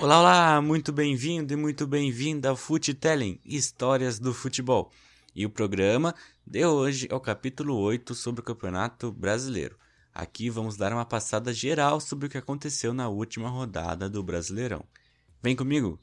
Olá, 0.00 0.18
olá, 0.18 0.62
muito 0.62 0.94
bem-vindo 0.94 1.52
e 1.52 1.56
muito 1.56 1.86
bem-vinda 1.86 2.48
ao 2.48 2.56
Futelling, 2.56 3.38
Histórias 3.44 4.18
do 4.18 4.32
Futebol. 4.32 4.90
E 5.36 5.44
o 5.44 5.50
programa 5.50 6.14
de 6.46 6.64
hoje 6.64 7.06
é 7.10 7.14
o 7.14 7.20
capítulo 7.20 7.76
8 7.76 8.14
sobre 8.14 8.40
o 8.40 8.44
Campeonato 8.44 9.12
Brasileiro. 9.12 9.76
Aqui 10.14 10.48
vamos 10.48 10.78
dar 10.78 10.90
uma 10.94 11.04
passada 11.04 11.52
geral 11.52 12.00
sobre 12.00 12.26
o 12.26 12.30
que 12.30 12.38
aconteceu 12.38 12.94
na 12.94 13.10
última 13.10 13.50
rodada 13.50 14.08
do 14.08 14.22
Brasileirão. 14.22 14.82
Vem 15.42 15.54
comigo! 15.54 16.00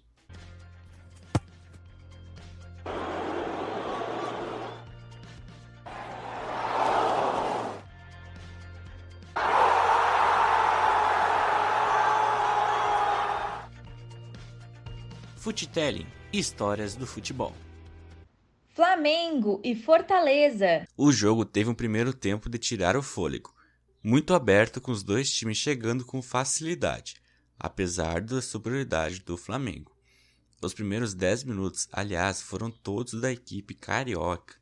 Futelling, 15.78 16.08
histórias 16.34 16.96
do 16.96 17.06
futebol. 17.06 17.54
Flamengo 18.74 19.62
e 19.64 19.76
Fortaleza. 19.76 20.88
O 20.98 21.12
jogo 21.12 21.46
teve 21.46 21.70
um 21.70 21.76
primeiro 21.76 22.16
tempo 22.16 22.50
de 22.50 22.58
tirar 22.58 22.98
o 22.98 23.04
fôlego, 23.04 23.54
muito 24.04 24.34
aberto 24.34 24.82
com 24.82 24.92
os 24.92 25.04
dois 25.04 25.32
times 25.32 25.60
chegando 25.60 26.04
com 26.04 26.20
facilidade, 26.20 27.18
apesar 27.60 28.22
da 28.22 28.42
superioridade 28.42 29.20
do 29.20 29.38
Flamengo. 29.38 29.96
Os 30.64 30.74
primeiros 30.74 31.14
10 31.14 31.44
minutos, 31.44 31.88
aliás, 31.92 32.42
foram 32.42 32.72
todos 32.72 33.14
da 33.22 33.32
equipe 33.32 33.76
carioca. 33.76 34.56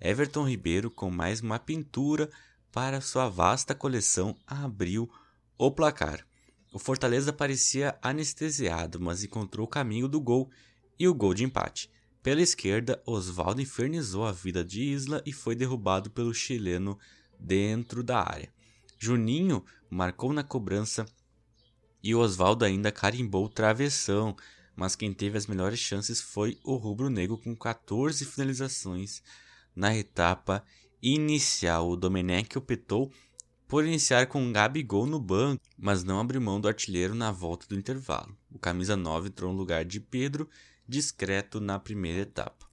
Everton 0.00 0.48
Ribeiro, 0.48 0.90
com 0.90 1.10
mais 1.10 1.42
uma 1.42 1.58
pintura 1.58 2.30
para 2.72 3.02
sua 3.02 3.28
vasta 3.28 3.74
coleção, 3.74 4.34
abriu 4.46 5.06
o 5.58 5.70
placar. 5.70 6.26
O 6.72 6.78
Fortaleza 6.78 7.32
parecia 7.34 7.98
anestesiado, 8.00 8.98
mas 8.98 9.22
encontrou 9.22 9.66
o 9.66 9.70
caminho 9.70 10.08
do 10.08 10.18
gol 10.18 10.50
e 10.98 11.06
o 11.06 11.14
gol 11.14 11.34
de 11.34 11.44
empate. 11.44 11.90
Pela 12.22 12.40
esquerda, 12.40 13.02
Oswaldo 13.04 13.60
infernizou 13.60 14.24
a 14.24 14.32
vida 14.32 14.64
de 14.64 14.82
Isla 14.82 15.22
e 15.26 15.32
foi 15.32 15.54
derrubado 15.54 16.10
pelo 16.10 16.32
chileno 16.32 16.98
dentro 17.38 18.02
da 18.02 18.20
área. 18.20 18.50
Juninho 18.98 19.62
marcou 19.90 20.32
na 20.32 20.42
cobrança 20.42 21.04
e 22.02 22.14
Oswaldo 22.14 22.64
ainda 22.64 22.90
carimbou 22.90 23.44
o 23.44 23.50
travessão, 23.50 24.34
mas 24.74 24.96
quem 24.96 25.12
teve 25.12 25.36
as 25.36 25.46
melhores 25.46 25.78
chances 25.78 26.22
foi 26.22 26.58
o 26.64 26.76
rubro-negro 26.76 27.36
com 27.36 27.54
14 27.54 28.24
finalizações 28.24 29.22
na 29.76 29.94
etapa 29.94 30.64
inicial. 31.02 31.90
O 31.90 31.96
Domenech 31.96 32.56
optou 32.56 33.12
por 33.72 33.86
iniciar 33.86 34.26
com 34.26 34.42
um 34.42 34.52
Gabigol 34.52 35.06
no 35.06 35.18
banco, 35.18 35.64
mas 35.78 36.04
não 36.04 36.20
abriu 36.20 36.42
mão 36.42 36.60
do 36.60 36.68
artilheiro 36.68 37.14
na 37.14 37.32
volta 37.32 37.66
do 37.66 37.74
intervalo. 37.74 38.36
O 38.50 38.58
camisa 38.58 38.96
9 38.96 39.28
entrou 39.28 39.50
no 39.50 39.56
lugar 39.56 39.82
de 39.82 39.98
Pedro, 39.98 40.46
discreto 40.86 41.58
na 41.58 41.78
primeira 41.78 42.20
etapa. 42.20 42.66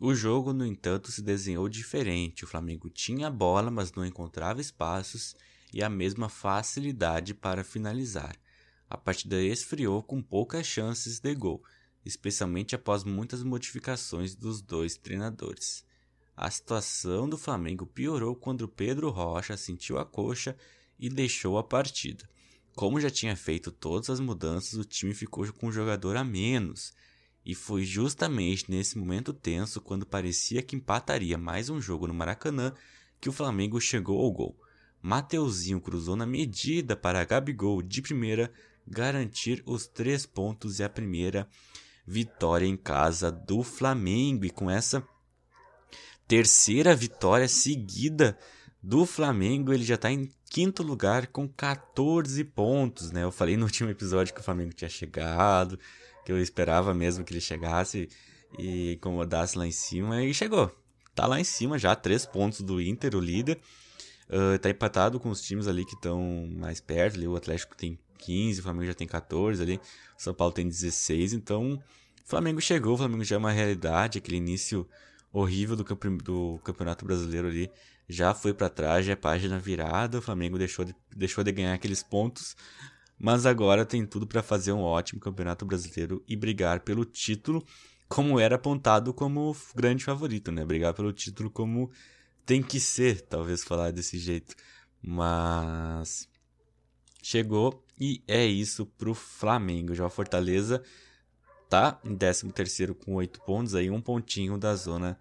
O 0.00 0.14
jogo, 0.14 0.54
no 0.54 0.64
entanto, 0.64 1.12
se 1.12 1.20
desenhou 1.20 1.68
diferente. 1.68 2.44
O 2.44 2.46
Flamengo 2.46 2.88
tinha 2.88 3.26
a 3.26 3.30
bola, 3.30 3.70
mas 3.70 3.92
não 3.92 4.06
encontrava 4.06 4.58
espaços 4.58 5.36
e 5.70 5.82
a 5.82 5.90
mesma 5.90 6.30
facilidade 6.30 7.34
para 7.34 7.62
finalizar. 7.62 8.34
A 8.88 8.96
partida 8.96 9.38
esfriou 9.42 10.02
com 10.02 10.22
poucas 10.22 10.66
chances 10.66 11.20
de 11.20 11.34
gol, 11.34 11.62
especialmente 12.06 12.74
após 12.74 13.04
muitas 13.04 13.42
modificações 13.42 14.34
dos 14.34 14.62
dois 14.62 14.96
treinadores. 14.96 15.84
A 16.40 16.52
situação 16.52 17.28
do 17.28 17.36
Flamengo 17.36 17.84
piorou 17.84 18.36
quando 18.36 18.68
Pedro 18.68 19.10
Rocha 19.10 19.56
sentiu 19.56 19.98
a 19.98 20.04
coxa 20.04 20.56
e 20.96 21.10
deixou 21.10 21.58
a 21.58 21.64
partida. 21.64 22.30
Como 22.76 23.00
já 23.00 23.10
tinha 23.10 23.34
feito 23.34 23.72
todas 23.72 24.08
as 24.08 24.20
mudanças, 24.20 24.74
o 24.74 24.84
time 24.84 25.12
ficou 25.12 25.52
com 25.52 25.66
um 25.66 25.72
jogador 25.72 26.16
a 26.16 26.22
menos. 26.22 26.94
E 27.44 27.56
foi 27.56 27.84
justamente 27.84 28.70
nesse 28.70 28.96
momento 28.96 29.32
tenso, 29.32 29.80
quando 29.80 30.06
parecia 30.06 30.62
que 30.62 30.76
empataria 30.76 31.36
mais 31.36 31.70
um 31.70 31.80
jogo 31.80 32.06
no 32.06 32.14
Maracanã, 32.14 32.72
que 33.20 33.28
o 33.28 33.32
Flamengo 33.32 33.80
chegou 33.80 34.24
ao 34.24 34.30
gol. 34.30 34.56
Mateuzinho 35.02 35.80
cruzou 35.80 36.14
na 36.14 36.24
medida 36.24 36.94
para 36.94 37.24
Gabigol 37.24 37.82
de 37.82 38.00
primeira 38.00 38.52
garantir 38.86 39.60
os 39.66 39.88
três 39.88 40.24
pontos 40.24 40.78
e 40.78 40.84
a 40.84 40.88
primeira 40.88 41.48
vitória 42.06 42.64
em 42.64 42.76
casa 42.76 43.28
do 43.28 43.64
Flamengo. 43.64 44.44
E 44.44 44.50
com 44.50 44.70
essa 44.70 45.04
terceira 46.28 46.94
vitória 46.94 47.48
seguida 47.48 48.38
do 48.82 49.06
Flamengo. 49.06 49.72
Ele 49.72 49.82
já 49.82 49.94
está 49.94 50.12
em 50.12 50.30
quinto 50.50 50.82
lugar 50.82 51.26
com 51.28 51.48
14 51.48 52.44
pontos, 52.44 53.10
né? 53.10 53.24
Eu 53.24 53.32
falei 53.32 53.56
no 53.56 53.64
último 53.64 53.90
episódio 53.90 54.34
que 54.34 54.40
o 54.40 54.44
Flamengo 54.44 54.74
tinha 54.74 54.88
chegado, 54.88 55.78
que 56.24 56.30
eu 56.30 56.38
esperava 56.40 56.94
mesmo 56.94 57.24
que 57.24 57.32
ele 57.32 57.40
chegasse 57.40 58.08
e 58.58 58.92
incomodasse 58.92 59.58
lá 59.58 59.66
em 59.66 59.72
cima, 59.72 60.22
e 60.22 60.32
chegou. 60.32 60.70
Tá 61.14 61.26
lá 61.26 61.40
em 61.40 61.44
cima 61.44 61.78
já, 61.78 61.96
três 61.96 62.24
pontos 62.24 62.60
do 62.60 62.80
Inter, 62.80 63.16
o 63.16 63.20
líder. 63.20 63.58
Uh, 64.28 64.58
tá 64.58 64.68
empatado 64.68 65.18
com 65.18 65.30
os 65.30 65.40
times 65.40 65.66
ali 65.66 65.84
que 65.84 65.94
estão 65.94 66.46
mais 66.52 66.80
perto. 66.80 67.16
Ali, 67.16 67.26
o 67.26 67.34
Atlético 67.34 67.74
tem 67.74 67.98
15, 68.18 68.60
o 68.60 68.62
Flamengo 68.62 68.86
já 68.86 68.94
tem 68.94 69.06
14 69.06 69.62
ali, 69.62 69.76
o 69.76 70.22
São 70.22 70.34
Paulo 70.34 70.52
tem 70.52 70.68
16. 70.68 71.32
Então, 71.32 71.74
o 71.74 72.28
Flamengo 72.28 72.60
chegou, 72.60 72.94
o 72.94 72.98
Flamengo 72.98 73.24
já 73.24 73.36
é 73.36 73.38
uma 73.38 73.50
realidade. 73.50 74.18
Aquele 74.18 74.36
início 74.36 74.86
horrível 75.32 75.76
do, 75.76 75.84
campe 75.84 76.08
do 76.18 76.58
Campeonato 76.64 77.04
Brasileiro 77.04 77.48
ali 77.48 77.70
já 78.08 78.32
foi 78.32 78.54
para 78.54 78.70
trás, 78.70 79.04
já 79.04 79.12
é 79.12 79.16
página 79.16 79.58
virada. 79.58 80.18
O 80.18 80.22
Flamengo 80.22 80.58
deixou 80.58 80.84
de, 80.84 80.94
deixou 81.14 81.44
de 81.44 81.52
ganhar 81.52 81.74
aqueles 81.74 82.02
pontos, 82.02 82.56
mas 83.18 83.44
agora 83.44 83.84
tem 83.84 84.06
tudo 84.06 84.26
para 84.26 84.42
fazer 84.42 84.72
um 84.72 84.80
ótimo 84.80 85.20
Campeonato 85.20 85.66
Brasileiro 85.66 86.22
e 86.26 86.34
brigar 86.34 86.80
pelo 86.80 87.04
título, 87.04 87.64
como 88.08 88.40
era 88.40 88.56
apontado 88.56 89.12
como 89.12 89.54
grande 89.74 90.04
favorito, 90.04 90.50
né? 90.50 90.64
Brigar 90.64 90.94
pelo 90.94 91.12
título 91.12 91.50
como 91.50 91.90
tem 92.46 92.62
que 92.62 92.80
ser, 92.80 93.20
talvez 93.20 93.62
falar 93.62 93.92
desse 93.92 94.18
jeito. 94.18 94.54
Mas 95.02 96.26
chegou 97.22 97.84
e 98.00 98.22
é 98.26 98.46
isso 98.46 98.86
pro 98.86 99.12
Flamengo. 99.12 99.94
Já 99.94 100.06
o 100.06 100.10
Fortaleza 100.10 100.82
tá 101.68 102.00
em 102.04 102.16
13º 102.16 102.94
com 102.94 103.14
8 103.14 103.40
pontos, 103.42 103.74
aí 103.74 103.90
um 103.90 104.00
pontinho 104.00 104.56
da 104.56 104.74
zona 104.74 105.18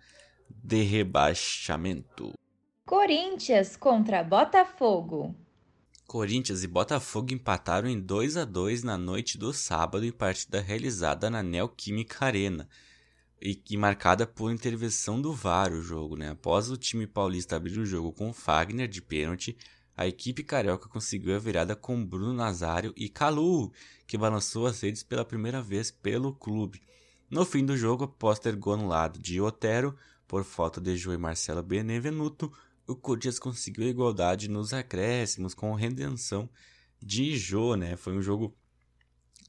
de 0.49 0.81
rebaixamento. 0.83 2.33
Corinthians 2.85 3.75
contra 3.75 4.23
Botafogo. 4.23 5.35
Corinthians 6.07 6.63
e 6.63 6.67
Botafogo 6.67 7.33
empataram 7.33 7.89
em 7.89 7.99
2 7.99 8.37
a 8.37 8.45
2 8.45 8.83
na 8.83 8.97
noite 8.97 9.37
do 9.37 9.51
sábado 9.51 10.05
em 10.05 10.11
partida 10.11 10.61
realizada 10.61 11.29
na 11.29 11.43
Neoquímica 11.43 12.25
Arena 12.25 12.69
e, 13.41 13.61
e 13.69 13.77
marcada 13.77 14.25
por 14.25 14.51
intervenção 14.51 15.21
do 15.21 15.33
VAR 15.33 15.73
o 15.73 15.81
jogo, 15.81 16.15
né? 16.15 16.29
Após 16.29 16.69
o 16.71 16.77
time 16.77 17.05
paulista 17.05 17.57
abrir 17.57 17.77
o 17.77 17.85
jogo 17.85 18.13
com 18.13 18.31
Fagner 18.31 18.87
de 18.87 19.01
pênalti, 19.01 19.57
a 19.97 20.05
equipe 20.05 20.43
carioca 20.43 20.87
conseguiu 20.87 21.35
a 21.35 21.39
virada 21.39 21.75
com 21.75 22.05
Bruno 22.05 22.31
Nazário 22.31 22.93
e 22.95 23.09
Calu, 23.09 23.73
que 24.05 24.15
balançou 24.15 24.67
as 24.67 24.79
redes 24.79 25.01
pela 25.01 25.25
primeira 25.25 25.59
vez 25.59 25.89
pelo 25.89 26.35
clube. 26.35 26.83
No 27.27 27.43
fim 27.43 27.65
do 27.65 27.75
jogo, 27.75 28.03
após 28.03 28.37
ter 28.37 28.55
gol 28.55 28.77
no 28.77 28.87
lado 28.87 29.17
de 29.19 29.41
Otero, 29.41 29.97
por 30.27 30.43
falta 30.43 30.79
de 30.79 30.95
Jô 30.95 31.13
e 31.13 31.17
Marcelo 31.17 31.63
Benevenuto, 31.63 32.53
o 32.85 32.95
Corinthians 32.95 33.39
conseguiu 33.39 33.85
a 33.85 33.89
igualdade 33.89 34.47
nos 34.47 34.71
acréscimos 34.71 35.55
com 35.55 35.73
redenção 35.73 36.47
de 37.01 37.35
Jô, 37.35 37.75
né? 37.75 37.95
Foi 37.97 38.13
um 38.15 38.21
jogo 38.21 38.55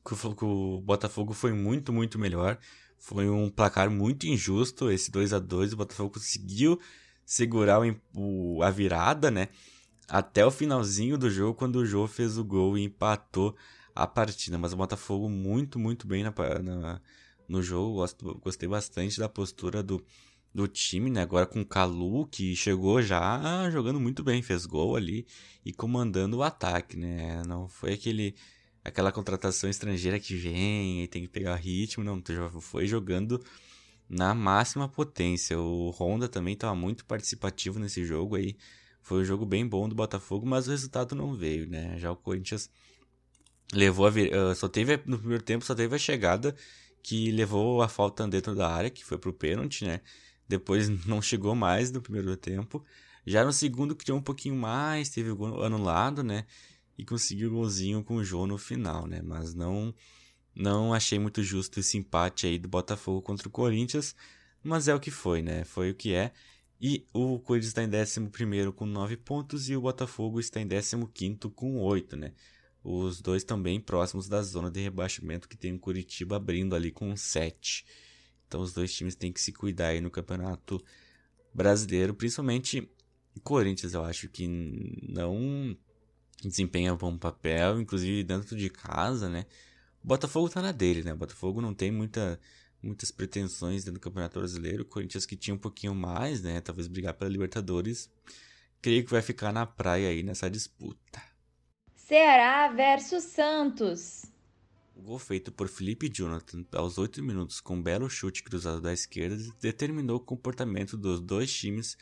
que 0.02 0.44
o 0.44 0.80
Botafogo 0.80 1.34
foi 1.34 1.52
muito, 1.52 1.92
muito 1.92 2.18
melhor. 2.18 2.58
Foi 2.98 3.28
um 3.28 3.50
placar 3.50 3.90
muito 3.90 4.26
injusto, 4.26 4.90
esse 4.90 5.10
2 5.10 5.34
a 5.34 5.38
2 5.38 5.74
O 5.74 5.76
Botafogo 5.76 6.14
conseguiu 6.14 6.80
segurar 7.24 7.80
a 8.64 8.70
virada, 8.70 9.30
né? 9.30 9.48
Até 10.08 10.44
o 10.44 10.50
finalzinho 10.50 11.18
do 11.18 11.30
jogo, 11.30 11.54
quando 11.54 11.76
o 11.76 11.86
Jô 11.86 12.06
fez 12.06 12.38
o 12.38 12.44
gol 12.44 12.78
e 12.78 12.84
empatou 12.84 13.54
a 13.94 14.06
partida. 14.06 14.56
Mas 14.58 14.72
o 14.72 14.76
Botafogo 14.76 15.28
muito, 15.28 15.78
muito 15.78 16.06
bem 16.06 16.22
na, 16.22 16.32
na 16.62 17.00
no 17.48 17.62
jogo. 17.62 17.96
Gosto, 17.96 18.38
gostei 18.42 18.68
bastante 18.68 19.18
da 19.18 19.28
postura 19.28 19.82
do, 19.82 20.04
do 20.54 20.66
time, 20.68 21.10
né? 21.10 21.22
Agora 21.22 21.46
com 21.46 21.60
o 21.60 21.66
Calu, 21.66 22.26
que 22.26 22.54
chegou 22.56 23.02
já 23.02 23.68
jogando 23.70 24.00
muito 24.00 24.22
bem, 24.22 24.42
fez 24.42 24.66
gol 24.66 24.96
ali 24.96 25.26
e 25.64 25.72
comandando 25.72 26.38
o 26.38 26.42
ataque, 26.42 26.96
né? 26.96 27.42
Não 27.46 27.68
foi 27.68 27.92
aquele 27.94 28.34
aquela 28.84 29.12
contratação 29.12 29.68
estrangeira 29.68 30.18
que 30.18 30.34
vem 30.34 31.02
e 31.02 31.08
tem 31.08 31.22
que 31.22 31.28
pegar 31.28 31.56
ritmo, 31.56 32.02
não, 32.02 32.22
foi 32.60 32.86
jogando 32.86 33.42
na 34.08 34.34
máxima 34.34 34.88
potência. 34.88 35.58
O 35.58 35.90
Honda 35.90 36.28
também 36.28 36.54
estava 36.54 36.74
muito 36.74 37.04
participativo 37.04 37.78
nesse 37.78 38.04
jogo 38.04 38.36
aí, 38.36 38.56
foi 39.02 39.22
um 39.22 39.24
jogo 39.24 39.46
bem 39.46 39.66
bom 39.66 39.88
do 39.88 39.94
Botafogo, 39.94 40.46
mas 40.46 40.68
o 40.68 40.70
resultado 40.70 41.14
não 41.14 41.34
veio, 41.34 41.68
né? 41.68 41.98
Já 41.98 42.10
o 42.12 42.16
Corinthians 42.16 42.70
levou 43.72 44.06
a 44.06 44.10
vir... 44.10 44.34
uh, 44.34 44.54
só 44.54 44.68
teve 44.68 45.00
no 45.06 45.18
primeiro 45.18 45.42
tempo 45.42 45.64
só 45.64 45.74
teve 45.74 45.94
a 45.94 45.98
chegada 45.98 46.54
que 47.02 47.30
levou 47.30 47.82
a 47.82 47.88
falta 47.88 48.26
dentro 48.28 48.54
da 48.54 48.68
área, 48.70 48.90
que 48.90 49.04
foi 49.04 49.18
pro 49.18 49.32
pênalti, 49.32 49.84
né? 49.84 50.00
Depois 50.46 50.88
não 51.06 51.22
chegou 51.22 51.54
mais 51.54 51.90
no 51.90 52.02
primeiro 52.02 52.36
tempo. 52.36 52.84
Já 53.26 53.44
no 53.44 53.52
segundo 53.52 53.94
criou 53.94 54.18
um 54.18 54.22
pouquinho 54.22 54.56
mais, 54.56 55.08
teve 55.10 55.30
o 55.30 55.36
gol 55.36 55.62
anulado, 55.62 56.22
né? 56.22 56.46
E 56.96 57.04
conseguiu 57.04 57.48
o 57.50 57.52
golzinho 57.54 58.02
com 58.02 58.16
o 58.16 58.24
João 58.24 58.46
no 58.46 58.58
final, 58.58 59.06
né? 59.06 59.22
Mas 59.22 59.54
não 59.54 59.94
Não 60.54 60.92
achei 60.92 61.18
muito 61.18 61.42
justo 61.42 61.78
esse 61.80 61.96
empate 61.96 62.46
aí 62.46 62.58
do 62.58 62.68
Botafogo 62.68 63.22
contra 63.22 63.46
o 63.48 63.50
Corinthians, 63.50 64.14
mas 64.62 64.88
é 64.88 64.94
o 64.94 65.00
que 65.00 65.10
foi, 65.10 65.40
né? 65.42 65.64
Foi 65.64 65.90
o 65.90 65.94
que 65.94 66.12
é. 66.12 66.32
E 66.80 67.06
o 67.12 67.40
Corinthians 67.40 67.68
está 67.68 67.82
em 67.82 67.88
11 67.88 68.72
com 68.72 68.86
9 68.86 69.16
pontos 69.16 69.68
e 69.68 69.76
o 69.76 69.80
Botafogo 69.80 70.38
está 70.38 70.60
em 70.60 70.68
15 70.68 71.38
com 71.54 71.80
8, 71.80 72.16
né? 72.16 72.32
Os 72.84 73.20
dois 73.20 73.42
também 73.42 73.80
próximos 73.80 74.28
da 74.28 74.40
zona 74.42 74.70
de 74.70 74.80
rebaixamento 74.80 75.48
que 75.48 75.56
tem 75.56 75.74
o 75.74 75.78
Curitiba 75.78 76.36
abrindo 76.36 76.76
ali 76.76 76.92
com 76.92 77.16
7. 77.16 77.84
Então 78.46 78.60
os 78.60 78.72
dois 78.72 78.94
times 78.94 79.16
têm 79.16 79.32
que 79.32 79.40
se 79.40 79.52
cuidar 79.52 79.88
aí 79.88 80.00
no 80.00 80.10
campeonato 80.10 80.82
brasileiro, 81.52 82.14
principalmente 82.14 82.88
o 83.34 83.40
Corinthians, 83.40 83.94
eu 83.94 84.04
acho 84.04 84.28
que 84.28 84.46
não 85.08 85.76
desempenha 86.42 86.94
bom 86.94 87.16
papel, 87.18 87.80
inclusive 87.80 88.22
dentro 88.22 88.56
de 88.56 88.70
casa, 88.70 89.28
né? 89.28 89.46
O 90.02 90.06
Botafogo 90.06 90.48
tá 90.48 90.62
na 90.62 90.72
dele, 90.72 91.02
né? 91.02 91.12
O 91.12 91.16
Botafogo 91.16 91.60
não 91.60 91.74
tem 91.74 91.90
muita, 91.90 92.40
muitas 92.82 93.10
pretensões 93.10 93.84
dentro 93.84 94.00
do 94.00 94.02
Campeonato 94.02 94.38
Brasileiro. 94.38 94.82
O 94.82 94.86
Corinthians 94.86 95.26
que 95.26 95.36
tinha 95.36 95.54
um 95.54 95.58
pouquinho 95.58 95.94
mais, 95.94 96.42
né? 96.42 96.60
Talvez 96.60 96.86
brigar 96.86 97.14
pela 97.14 97.30
Libertadores. 97.30 98.10
Creio 98.80 99.04
que 99.04 99.10
vai 99.10 99.22
ficar 99.22 99.52
na 99.52 99.66
praia 99.66 100.08
aí 100.08 100.22
nessa 100.22 100.48
disputa. 100.48 101.22
Ceará 101.96 102.68
versus 102.68 103.24
Santos. 103.24 104.24
O 104.94 105.02
gol 105.02 105.18
feito 105.18 105.52
por 105.52 105.68
Felipe 105.68 106.08
Jonathan 106.08 106.64
aos 106.72 106.98
8 106.98 107.22
minutos 107.22 107.60
com 107.60 107.76
um 107.76 107.82
belo 107.82 108.08
chute 108.08 108.42
cruzado 108.42 108.80
da 108.80 108.92
esquerda 108.92 109.36
determinou 109.60 110.16
o 110.16 110.20
comportamento 110.20 110.96
dos 110.96 111.20
dois 111.20 111.52
times 111.52 111.96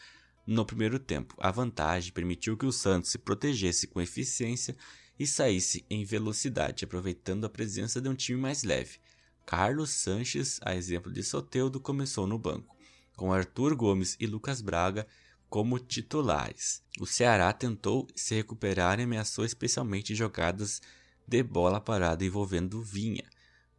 no 0.47 0.65
primeiro 0.65 0.99
tempo. 0.99 1.35
A 1.39 1.51
vantagem 1.51 2.13
permitiu 2.13 2.57
que 2.57 2.65
o 2.65 2.73
Santos 2.73 3.11
se 3.11 3.19
protegesse 3.19 3.87
com 3.87 4.01
eficiência 4.01 4.77
e 5.19 5.27
saísse 5.27 5.85
em 5.91 6.05
velocidade, 6.05 6.85
aproveitando 6.85 7.45
a 7.45 7.51
presença 7.51 8.01
de 8.01 8.09
um 8.09 8.15
time 8.15 8.41
mais 8.41 8.63
leve. 8.63 8.99
Carlos 9.47 9.91
Sanches, 9.91 10.59
a 10.63 10.75
exemplo 10.75 11.13
de 11.13 11.23
Soteudo, 11.23 11.79
começou 11.79 12.27
no 12.27 12.37
banco, 12.37 12.77
com 13.17 13.33
Arthur 13.33 13.77
Gomes 13.77 14.17
e 14.19 14.27
Lucas 14.27 14.61
Braga 14.61 15.07
como 15.49 15.79
titulares. 15.79 16.83
O 16.99 17.07
Ceará 17.07 17.53
tentou 17.53 18.09
se 18.17 18.35
recuperar 18.35 18.99
e 18.99 19.05
ameaçou 19.05 19.45
especialmente 19.45 20.17
jogadas 20.17 20.83
de 21.25 21.45
bola 21.45 21.81
parada 21.81 22.25
envolvendo 22.25 22.83
Vinha. 22.83 23.23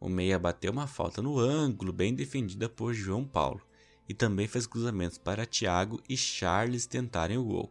O 0.00 0.08
meia 0.08 0.38
bateu 0.38 0.72
uma 0.72 0.86
falta 0.86 1.20
no 1.20 1.38
ângulo, 1.38 1.92
bem 1.92 2.14
defendida 2.14 2.66
por 2.66 2.94
João 2.94 3.26
Paulo, 3.26 3.60
e 4.08 4.14
também 4.14 4.48
fez 4.48 4.66
cruzamentos 4.66 5.18
para 5.18 5.44
Thiago 5.44 6.02
e 6.08 6.16
Charles 6.16 6.86
tentarem 6.86 7.36
o 7.36 7.44
gol. 7.44 7.70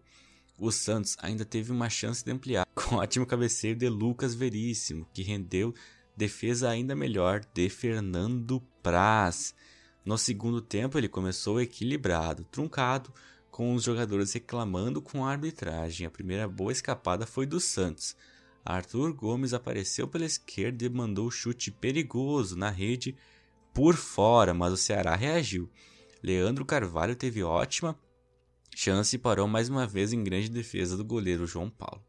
O 0.60 0.72
Santos 0.72 1.18
ainda 1.20 1.44
teve 1.44 1.72
uma 1.72 1.90
chance 1.90 2.24
de 2.24 2.32
ampliar 2.32 2.68
com 2.76 2.96
o 2.96 3.00
ótimo 3.00 3.26
cabeceio 3.26 3.76
de 3.76 3.90
Lucas 3.90 4.36
Veríssimo, 4.36 5.08
que 5.12 5.24
rendeu 5.24 5.74
defesa 6.18 6.70
ainda 6.70 6.96
melhor 6.96 7.42
de 7.54 7.70
Fernando 7.70 8.62
Praz. 8.84 9.56
No 10.04 10.18
segundo 10.18 10.60
tempo, 10.60 10.98
ele 10.98 11.08
começou 11.08 11.62
equilibrado, 11.62 12.44
truncado, 12.52 13.14
com 13.52 13.74
os 13.74 13.84
jogadores 13.84 14.34
reclamando 14.34 15.02
com 15.02 15.24
a 15.26 15.32
arbitragem. 15.32 16.06
A 16.06 16.12
primeira 16.12 16.48
boa 16.48 16.72
escapada 16.72 17.26
foi 17.26 17.46
do 17.46 17.60
Santos, 17.60 18.16
Arthur 18.68 19.14
Gomes 19.14 19.54
apareceu 19.54 20.10
pela 20.10 20.26
esquerda 20.26 20.84
e 20.84 20.90
mandou 20.90 21.28
o 21.28 21.32
chute 21.32 21.72
perigoso 21.72 22.58
na 22.58 22.70
rede 22.70 23.16
por 23.74 23.96
fora, 23.96 24.54
mas 24.54 24.74
o 24.74 24.78
Ceará 24.78 25.16
reagiu. 25.16 25.70
Leandro 26.22 26.66
Carvalho 26.66 27.16
teve 27.16 27.42
ótima 27.44 27.98
chance 28.76 29.16
e 29.16 29.20
parou 29.20 29.48
mais 29.48 29.70
uma 29.70 29.88
vez 29.88 30.12
em 30.12 30.22
grande 30.22 30.50
defesa 30.50 30.98
do 30.98 31.06
goleiro 31.06 31.48
João 31.48 31.70
Paulo. 31.70 32.04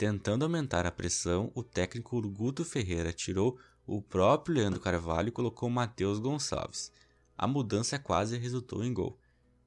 Tentando 0.00 0.44
aumentar 0.44 0.86
a 0.86 0.90
pressão, 0.90 1.52
o 1.54 1.62
técnico 1.62 2.22
Guto 2.30 2.64
Ferreira 2.64 3.12
tirou 3.12 3.58
o 3.86 4.00
próprio 4.00 4.54
Leandro 4.54 4.80
Carvalho 4.80 5.28
e 5.28 5.30
colocou 5.30 5.68
Matheus 5.68 6.18
Gonçalves. 6.18 6.90
A 7.36 7.46
mudança 7.46 7.98
quase 7.98 8.38
resultou 8.38 8.82
em 8.82 8.94
gol. 8.94 9.20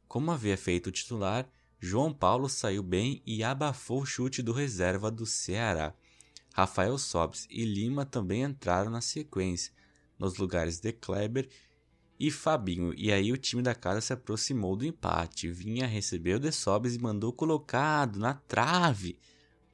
Como 0.07 0.31
havia 0.31 0.57
feito 0.57 0.87
o 0.87 0.91
titular, 0.91 1.47
João 1.79 2.11
Paulo 2.11 2.49
saiu 2.49 2.81
bem 2.81 3.21
e 3.27 3.43
abafou 3.43 4.01
o 4.01 4.05
chute 4.07 4.41
do 4.41 4.51
reserva 4.51 5.11
do 5.11 5.23
Ceará. 5.23 5.93
Rafael 6.51 6.97
Sobes 6.97 7.45
e 7.47 7.63
Lima 7.63 8.03
também 8.03 8.41
entraram 8.41 8.89
na 8.89 9.01
sequência, 9.01 9.71
nos 10.17 10.35
lugares 10.37 10.79
de 10.79 10.91
Kleber 10.93 11.47
e 12.19 12.31
Fabinho, 12.31 12.91
e 12.97 13.11
aí 13.11 13.31
o 13.31 13.37
time 13.37 13.61
da 13.61 13.75
casa 13.75 14.01
se 14.01 14.13
aproximou 14.13 14.75
do 14.75 14.83
empate. 14.83 15.51
Vinha 15.51 15.85
recebeu 15.85 16.39
de 16.39 16.51
Sobes 16.51 16.95
e 16.95 16.99
mandou 16.99 17.31
colocado 17.31 18.17
na 18.17 18.33
trave. 18.33 19.19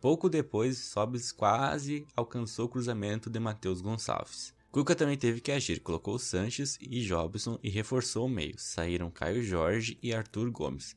Pouco 0.01 0.29
depois, 0.29 0.77
Sobes 0.77 1.31
quase 1.31 2.05
alcançou 2.15 2.65
o 2.65 2.69
cruzamento 2.69 3.29
de 3.29 3.39
Matheus 3.39 3.81
Gonçalves. 3.81 4.53
Cuca 4.71 4.95
também 4.95 5.17
teve 5.17 5.41
que 5.41 5.51
agir, 5.51 5.79
colocou 5.79 6.17
Sanches 6.19 6.77
e 6.79 7.01
Jobson 7.01 7.59
e 7.63 7.69
reforçou 7.69 8.25
o 8.25 8.29
meio. 8.29 8.53
Saíram 8.57 9.09
Caio 9.09 9.43
Jorge 9.43 9.97
e 10.01 10.13
Arthur 10.13 10.49
Gomes 10.51 10.95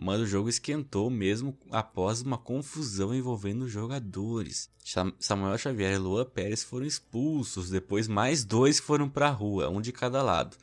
mas 0.00 0.20
o 0.20 0.26
jogo 0.26 0.48
esquentou 0.48 1.10
mesmo 1.10 1.58
após 1.72 2.22
uma 2.22 2.38
confusão 2.38 3.12
envolvendo 3.12 3.68
jogadores. 3.68 4.70
Samuel 5.18 5.58
Xavier 5.58 5.94
e 5.94 5.98
Lua 5.98 6.24
Pérez 6.24 6.62
foram 6.62 6.86
expulsos, 6.86 7.68
depois 7.68 8.06
mais 8.06 8.44
dois 8.44 8.78
foram 8.78 9.08
para 9.08 9.26
a 9.26 9.32
rua, 9.32 9.68
um 9.68 9.80
de 9.80 9.92
cada 9.92 10.22
lado. 10.22 10.56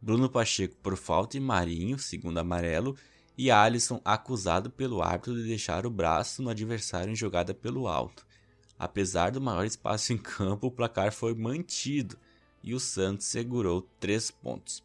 Bruno 0.00 0.28
Pacheco 0.28 0.76
por 0.82 0.98
falta 0.98 1.38
e 1.38 1.40
Marinho, 1.40 1.98
segundo 1.98 2.36
amarelo, 2.36 2.94
e 3.42 3.50
Alisson 3.50 4.00
acusado 4.04 4.70
pelo 4.70 5.02
árbitro 5.02 5.34
de 5.34 5.42
deixar 5.42 5.84
o 5.84 5.90
braço 5.90 6.40
no 6.42 6.48
adversário 6.48 7.12
em 7.12 7.16
jogada 7.16 7.52
pelo 7.52 7.88
alto. 7.88 8.24
Apesar 8.78 9.32
do 9.32 9.40
maior 9.40 9.64
espaço 9.64 10.12
em 10.12 10.16
campo, 10.16 10.68
o 10.68 10.70
placar 10.70 11.12
foi 11.12 11.34
mantido 11.34 12.16
e 12.62 12.72
o 12.72 12.78
Santos 12.78 13.26
segurou 13.26 13.82
três 13.98 14.30
pontos. 14.30 14.80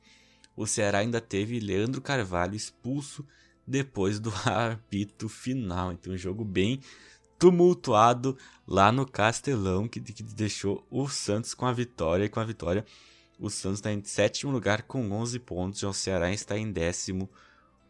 O 0.56 0.65
Ceará 0.65 1.00
ainda 1.00 1.21
teve 1.21 1.59
Leandro 1.59 2.01
Carvalho 2.01 2.56
expulso 2.56 3.24
depois 3.65 4.19
do 4.19 4.33
apito 4.44 5.30
final. 5.30 5.92
Então, 5.92 6.12
um 6.12 6.18
jogo 6.18 6.44
bem 6.44 6.81
tumultuado 7.38 8.36
lá 8.68 8.92
no 8.92 9.06
Castelão, 9.06 9.88
que, 9.88 10.00
que 10.01 10.24
deixou 10.24 10.83
o 10.89 11.07
Santos 11.07 11.53
com 11.53 11.68
a 11.68 11.71
vitória. 11.71 12.25
E 12.25 12.30
com 12.30 12.39
a 12.39 12.44
vitória, 12.44 12.83
o 13.38 13.51
Santos 13.51 13.77
está 13.77 13.94
em 13.94 14.03
sétimo 14.03 14.51
lugar 14.51 14.81
com 14.81 15.12
11 15.12 15.38
pontos, 15.38 15.80
já 15.80 15.88
o 15.88 15.94
Ceará 15.94 16.31
está 16.31 16.57
em 16.57 16.71
décimo 16.71 17.30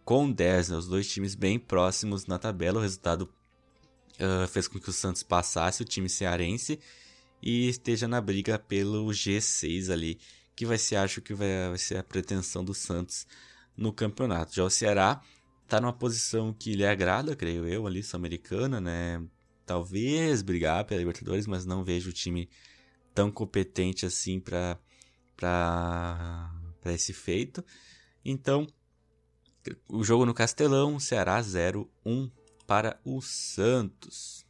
com 0.08 0.32
10. 0.32 0.70
Né? 0.70 0.78
Os 0.78 0.88
dois 0.88 1.06
times 1.12 1.36
bem 1.36 1.60
próximos 1.60 2.28
na 2.28 2.40
tabela. 2.40 2.80
O 2.80 2.82
resultado 2.82 3.30
uh, 4.14 4.48
fez 4.48 4.66
com 4.66 4.80
que 4.80 4.90
o 4.90 4.94
Santos 4.94 5.22
passasse 5.22 5.82
o 5.82 5.86
time 5.86 6.08
cearense 6.08 6.80
e 7.44 7.68
esteja 7.68 8.08
na 8.08 8.22
briga 8.22 8.58
pelo 8.58 9.08
G6 9.08 9.92
ali, 9.92 10.18
que 10.56 10.66
vai 10.66 10.78
ser, 10.78 10.96
acho 10.96 11.22
que 11.22 11.34
vai, 11.34 11.68
vai 11.68 11.78
ser 11.78 11.98
a 11.98 12.04
pretensão 12.04 12.64
do 12.64 12.74
Santos 12.74 13.28
no 13.76 13.92
campeonato. 13.92 14.56
Já 14.56 14.64
o 14.64 14.70
Ceará 14.70 15.22
tá 15.68 15.82
numa 15.82 15.92
posição 15.92 16.54
que 16.54 16.74
lhe 16.74 16.86
agrada, 16.86 17.36
creio 17.36 17.68
eu, 17.68 17.86
ali, 17.86 18.02
sul-americana, 18.02 18.80
né? 18.80 19.22
Talvez 19.66 20.42
brigar 20.42 20.86
pela 20.86 21.00
Libertadores, 21.00 21.46
mas 21.46 21.66
não 21.66 21.84
vejo 21.84 22.12
o 22.12 22.14
time 22.14 22.50
tão 23.14 23.30
competente 23.30 24.06
assim 24.06 24.40
para 24.40 24.80
para 25.36 26.94
esse 26.94 27.12
feito. 27.12 27.64
Então, 28.24 28.66
o 29.90 30.04
jogo 30.04 30.26
no 30.26 30.34
Castelão, 30.34 31.00
Ceará 31.00 31.40
0-1 31.42 32.32
para 32.66 33.00
o 33.04 33.22
Santos. 33.22 34.46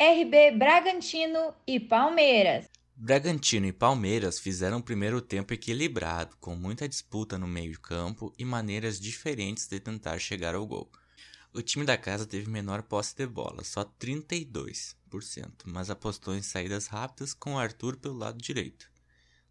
RB 0.00 0.52
Bragantino 0.52 1.54
e 1.66 1.80
Palmeiras. 1.80 2.66
Bragantino 2.94 3.66
e 3.66 3.72
Palmeiras 3.72 4.38
fizeram 4.38 4.78
um 4.78 4.82
primeiro 4.82 5.20
tempo 5.20 5.54
equilibrado, 5.54 6.36
com 6.40 6.54
muita 6.56 6.88
disputa 6.88 7.38
no 7.38 7.46
meio-campo 7.46 8.34
e 8.38 8.44
maneiras 8.44 8.98
diferentes 8.98 9.68
de 9.68 9.78
tentar 9.78 10.18
chegar 10.18 10.54
ao 10.54 10.66
gol. 10.66 10.90
O 11.54 11.62
time 11.62 11.84
da 11.84 11.96
casa 11.96 12.26
teve 12.26 12.50
menor 12.50 12.82
posse 12.82 13.16
de 13.16 13.26
bola, 13.26 13.64
só 13.64 13.84
32%, 13.84 14.94
mas 15.64 15.90
apostou 15.90 16.34
em 16.34 16.42
saídas 16.42 16.86
rápidas 16.86 17.32
com 17.32 17.58
Arthur 17.58 17.96
pelo 17.96 18.18
lado 18.18 18.38
direito. 18.38 18.90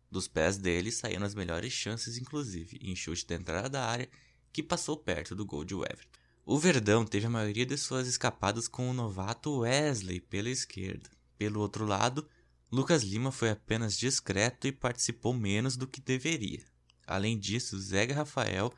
Dos 0.10 0.28
pés 0.28 0.58
dele 0.58 0.92
saíram 0.92 1.26
as 1.26 1.36
melhores 1.36 1.74
chances, 1.74 2.18
inclusive, 2.18 2.80
em 2.82 2.96
chute 2.96 3.26
da 3.26 3.36
entrada 3.36 3.70
da 3.70 3.86
área, 3.86 4.10
que 4.58 4.64
passou 4.64 4.98
perto 4.98 5.36
do 5.36 5.46
gol 5.46 5.64
de 5.64 5.76
Everton. 5.76 6.18
O 6.44 6.58
Verdão 6.58 7.06
teve 7.06 7.28
a 7.28 7.30
maioria 7.30 7.64
de 7.64 7.78
suas 7.78 8.08
escapadas 8.08 8.68
com 8.68 8.90
o 8.90 8.94
novato 8.94 9.60
Wesley 9.60 10.20
pela 10.20 10.50
esquerda. 10.50 11.12
Pelo 11.38 11.60
outro 11.60 11.86
lado, 11.86 12.28
Lucas 12.72 13.04
Lima 13.04 13.32
foi 13.32 13.52
apenas 13.52 13.96
discreto 13.96 14.66
e 14.66 14.72
participou 14.72 15.32
menos 15.32 15.78
do 15.78 15.86
que 15.86 16.02
deveria. 16.02 16.66
Além 17.06 17.38
disso, 17.38 17.80
Zé 17.80 18.06
Rafael 18.06 18.74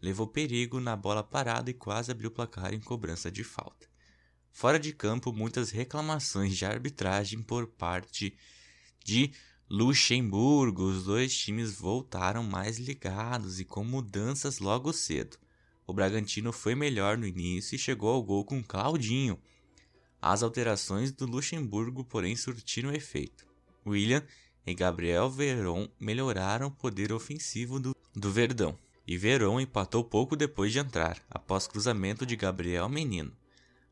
levou 0.00 0.28
perigo 0.28 0.78
na 0.78 0.94
bola 0.94 1.24
parada 1.24 1.68
e 1.68 1.74
quase 1.74 2.12
abriu 2.12 2.30
o 2.30 2.32
placar 2.32 2.72
em 2.72 2.78
cobrança 2.78 3.28
de 3.28 3.42
falta. 3.42 3.88
Fora 4.52 4.78
de 4.78 4.92
campo, 4.92 5.32
muitas 5.32 5.72
reclamações 5.72 6.56
de 6.56 6.64
arbitragem 6.64 7.42
por 7.42 7.66
parte 7.66 8.38
de 9.02 9.32
Luxemburgo. 9.68 10.84
Os 10.84 11.04
dois 11.04 11.36
times 11.36 11.74
voltaram 11.74 12.42
mais 12.42 12.78
ligados 12.78 13.60
e 13.60 13.64
com 13.64 13.84
mudanças 13.84 14.58
logo 14.58 14.92
cedo. 14.92 15.36
O 15.86 15.92
Bragantino 15.92 16.52
foi 16.52 16.74
melhor 16.74 17.18
no 17.18 17.26
início 17.26 17.76
e 17.76 17.78
chegou 17.78 18.10
ao 18.10 18.22
gol 18.22 18.44
com 18.44 18.62
Claudinho, 18.62 19.38
as 20.26 20.42
alterações 20.42 21.12
do 21.12 21.26
Luxemburgo, 21.26 22.02
porém, 22.02 22.34
surtiram 22.34 22.90
efeito. 22.90 23.46
William 23.86 24.22
e 24.66 24.72
Gabriel 24.72 25.28
Veron 25.28 25.86
melhoraram 26.00 26.68
o 26.68 26.70
poder 26.70 27.12
ofensivo 27.12 27.78
do, 27.78 27.94
do 28.14 28.32
Verdão. 28.32 28.78
E 29.06 29.18
Veron 29.18 29.60
empatou 29.60 30.02
pouco 30.02 30.34
depois 30.34 30.72
de 30.72 30.78
entrar, 30.78 31.22
após 31.28 31.66
cruzamento 31.66 32.24
de 32.24 32.36
Gabriel 32.36 32.88
Menino. 32.88 33.36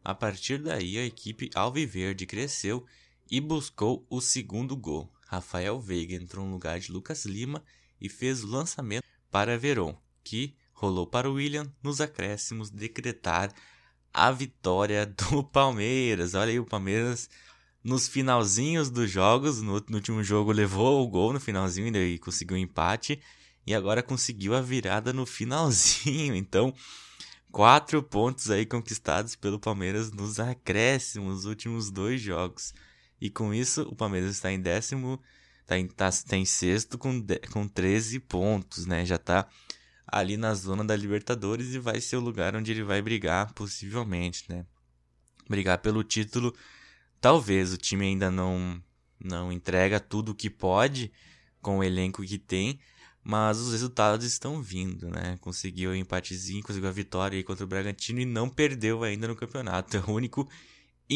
A 0.03 0.15
partir 0.15 0.57
daí, 0.57 0.97
a 0.97 1.05
equipe 1.05 1.51
alviverde 1.55 2.25
cresceu 2.25 2.83
e 3.31 3.39
buscou 3.39 4.07
o 4.09 4.19
segundo 4.19 4.75
gol. 4.75 5.12
Rafael 5.33 5.81
Veiga 5.81 6.15
entrou 6.15 6.45
no 6.45 6.53
lugar 6.53 6.79
de 6.79 6.93
Lucas 6.93 7.25
Lima 7.25 7.65
e 7.99 8.07
fez 8.07 8.45
o 8.45 8.47
lançamento 8.47 9.07
para 9.31 9.57
Veron, 9.57 9.97
que 10.23 10.55
rolou 10.75 11.07
para 11.07 11.31
o 11.31 11.35
William 11.35 11.73
nos 11.83 12.03
acréscimos 12.03 12.69
decretar 12.69 13.51
a 14.13 14.31
vitória 14.31 15.07
do 15.07 15.43
Palmeiras. 15.49 16.35
Olha 16.35 16.51
aí 16.51 16.61
o 16.61 16.67
Palmeiras 16.67 17.31
nos 17.83 18.07
finalzinhos 18.07 18.91
dos 18.91 19.11
jogos, 19.11 19.63
no, 19.63 19.83
no 19.89 19.97
último 19.97 20.23
jogo 20.23 20.53
levou 20.53 21.03
o 21.03 21.09
gol 21.09 21.33
no 21.33 21.41
finalzinho 21.41 21.97
e 21.97 22.19
conseguiu 22.19 22.59
um 22.59 22.61
empate 22.61 23.19
e 23.67 23.75
agora 23.75 24.03
conseguiu 24.03 24.55
a 24.55 24.61
virada 24.61 25.15
no 25.15 25.25
finalzinho. 25.25 26.35
Então, 26.37 26.75
quatro 27.51 28.03
pontos 28.03 28.51
aí 28.51 28.67
conquistados 28.67 29.35
pelo 29.35 29.59
Palmeiras 29.59 30.13
nos 30.13 30.39
acréscimos 30.39 31.37
nos 31.37 31.45
últimos 31.47 31.91
dois 31.91 32.21
jogos. 32.21 32.75
E 33.23 33.31
com 33.31 33.55
isso, 33.55 33.83
o 33.83 33.95
Palmeiras 33.95 34.33
está 34.33 34.51
em 34.51 34.61
décimo, 34.61 35.23
está 35.61 35.79
em, 35.79 35.87
tá, 35.87 36.11
tá 36.11 36.37
em 36.37 36.45
sexto 36.45 36.99
com, 36.99 37.21
de, 37.21 37.39
com 37.53 37.69
13 37.69 38.19
pontos, 38.19 38.85
né? 38.85 39.07
Já 39.07 39.15
está 39.15 39.49
ali 40.05 40.37
na 40.37 40.53
zona 40.55 40.85
da 40.85 40.97
Libertadores 40.97 41.73
e 41.73 41.79
vai 41.79 42.01
ser 42.01 42.17
o 42.17 42.21
lugar 42.21 42.57
onde 42.57 42.73
ele 42.73 42.83
vai 42.83 43.01
brigar, 43.01 43.55
possivelmente, 43.55 44.45
né? 44.49 44.67
Brigar 45.49 45.79
pelo 45.79 46.03
título. 46.03 46.53
Talvez 47.21 47.73
o 47.73 47.77
time 47.77 48.07
ainda 48.07 48.29
não, 48.29 48.83
não 49.21 49.53
entrega 49.53 50.01
tudo 50.01 50.33
o 50.33 50.35
que 50.35 50.51
pode 50.51 51.13
com 51.61 51.79
o 51.79 51.85
elenco 51.85 52.25
que 52.25 52.39
tem, 52.39 52.81
mas 53.23 53.61
os 53.61 53.71
resultados 53.71 54.27
estão 54.27 54.61
vindo, 54.61 55.09
né? 55.09 55.39
Conseguiu 55.41 55.91
o 55.91 55.93
um 55.93 55.97
empatezinho, 55.97 56.65
conseguiu 56.65 56.89
a 56.89 56.93
vitória 56.93 57.37
aí 57.37 57.45
contra 57.45 57.65
o 57.65 57.69
Bragantino 57.69 58.19
e 58.19 58.25
não 58.25 58.49
perdeu 58.49 59.05
ainda 59.05 59.29
no 59.29 59.37
campeonato. 59.37 59.97
É 59.97 60.01
o 60.01 60.11
único 60.11 60.51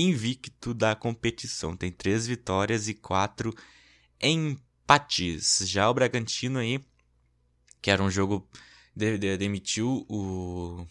invicto 0.02 0.74
da 0.74 0.94
competição. 0.94 1.76
Tem 1.76 1.90
três 1.90 2.26
vitórias 2.26 2.88
e 2.88 2.94
quatro 2.94 3.54
empates. 4.20 5.62
Já 5.64 5.88
o 5.90 5.94
Bragantino 5.94 6.58
aí, 6.58 6.84
que 7.80 7.90
era 7.90 8.02
um 8.02 8.10
jogo. 8.10 8.48
De, 8.94 9.18
de, 9.18 9.36
demitiu 9.36 10.06
o, 10.08 10.86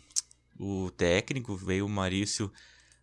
o 0.60 0.92
técnico, 0.92 1.56
veio 1.56 1.86
o 1.88 1.90
Maurício 1.90 2.52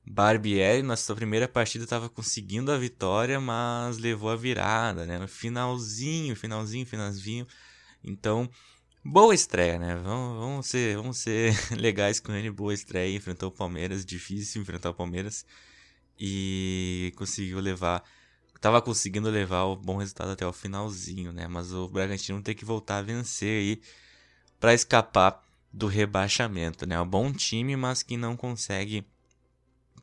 Barbieri. 0.07 0.83
Na 0.83 0.97
sua 0.97 1.17
primeira 1.17 1.49
partida 1.49 1.85
estava 1.85 2.09
conseguindo 2.09 2.71
a 2.71 2.79
vitória, 2.79 3.41
mas 3.41 3.99
levou 3.99 4.31
a 4.31 4.37
virada, 4.37 5.05
né? 5.05 5.19
No 5.19 5.27
finalzinho, 5.27 6.37
finalzinho, 6.37 6.87
finalzinho 6.87 7.47
então, 8.05 8.51
boa 9.05 9.35
estreia, 9.35 9.79
né? 9.79 9.95
Vamos, 9.97 10.39
vamos, 10.39 10.67
ser, 10.67 10.97
vamos 10.97 11.19
ser 11.19 11.55
legais 11.79 12.19
com 12.19 12.33
ele. 12.33 12.51
Boa 12.51 12.75
estreia. 12.75 13.17
Enfrentou 13.17 13.49
o 13.49 13.53
Palmeiras. 13.53 14.05
Difícil 14.05 14.63
enfrentar 14.63 14.91
o 14.91 14.95
Palmeiras. 14.95 15.47
E 16.25 17.13
conseguiu 17.17 17.59
levar. 17.59 18.05
Tava 18.61 18.81
conseguindo 18.81 19.29
levar 19.29 19.65
o 19.65 19.75
bom 19.75 19.97
resultado 19.97 20.31
até 20.31 20.47
o 20.47 20.53
finalzinho, 20.53 21.33
né? 21.33 21.49
Mas 21.49 21.73
o 21.73 21.89
Bragantino 21.89 22.41
tem 22.41 22.55
que 22.55 22.65
voltar 22.65 22.99
a 22.99 23.03
vencer 23.03 23.61
aí 23.61 23.83
para 24.61 24.73
escapar 24.73 25.43
do 25.73 25.89
rebaixamento, 25.89 26.87
né? 26.87 26.95
É 26.95 27.01
um 27.01 27.09
bom 27.09 27.33
time, 27.33 27.75
mas 27.75 28.05
que 28.05 28.17
não 28.17 28.37
consegue 28.37 29.05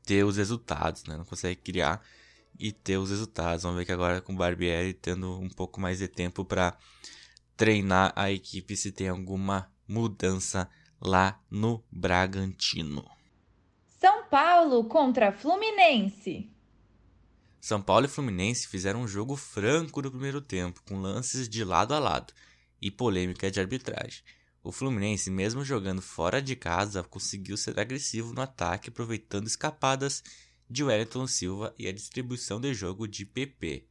ter 0.03 0.25
os 0.25 0.35
resultados, 0.35 1.05
né? 1.05 1.15
Não 1.15 1.23
consegue 1.23 1.61
criar 1.61 2.03
e 2.59 2.73
ter 2.73 2.97
os 2.97 3.11
resultados. 3.11 3.63
Vamos 3.63 3.77
ver 3.77 3.85
que 3.85 3.93
agora 3.93 4.19
com 4.19 4.33
o 4.33 4.35
Barbieri 4.35 4.93
tendo 4.93 5.39
um 5.39 5.47
pouco 5.47 5.79
mais 5.79 5.99
de 5.99 6.09
tempo 6.09 6.43
para 6.43 6.77
treinar 7.55 8.11
a 8.13 8.29
equipe 8.29 8.75
se 8.75 8.91
tem 8.91 9.07
alguma 9.07 9.71
mudança 9.87 10.69
lá 10.99 11.39
no 11.49 11.81
Bragantino. 11.89 13.18
Paulo 14.29 14.83
contra 14.83 15.31
Fluminense. 15.31 16.47
São 17.59 17.81
Paulo 17.81 18.05
e 18.05 18.07
Fluminense 18.07 18.67
fizeram 18.67 19.01
um 19.01 19.07
jogo 19.07 19.35
franco 19.35 20.03
no 20.03 20.11
primeiro 20.11 20.39
tempo, 20.39 20.83
com 20.87 20.99
lances 20.99 21.49
de 21.49 21.63
lado 21.63 21.95
a 21.95 21.99
lado 21.99 22.31
e 22.79 22.91
polêmica 22.91 23.49
de 23.49 23.59
arbitragem. 23.59 24.21
O 24.63 24.71
Fluminense, 24.71 25.31
mesmo 25.31 25.65
jogando 25.65 25.99
fora 25.99 26.39
de 26.39 26.55
casa, 26.55 27.01
conseguiu 27.01 27.57
ser 27.57 27.79
agressivo 27.79 28.31
no 28.31 28.41
ataque, 28.41 28.89
aproveitando 28.89 29.47
escapadas 29.47 30.23
de 30.69 30.83
Wellington 30.83 31.25
Silva 31.25 31.73
e 31.79 31.87
a 31.87 31.91
distribuição 31.91 32.61
de 32.61 32.71
jogo 32.71 33.07
de 33.07 33.25
PP. 33.25 33.87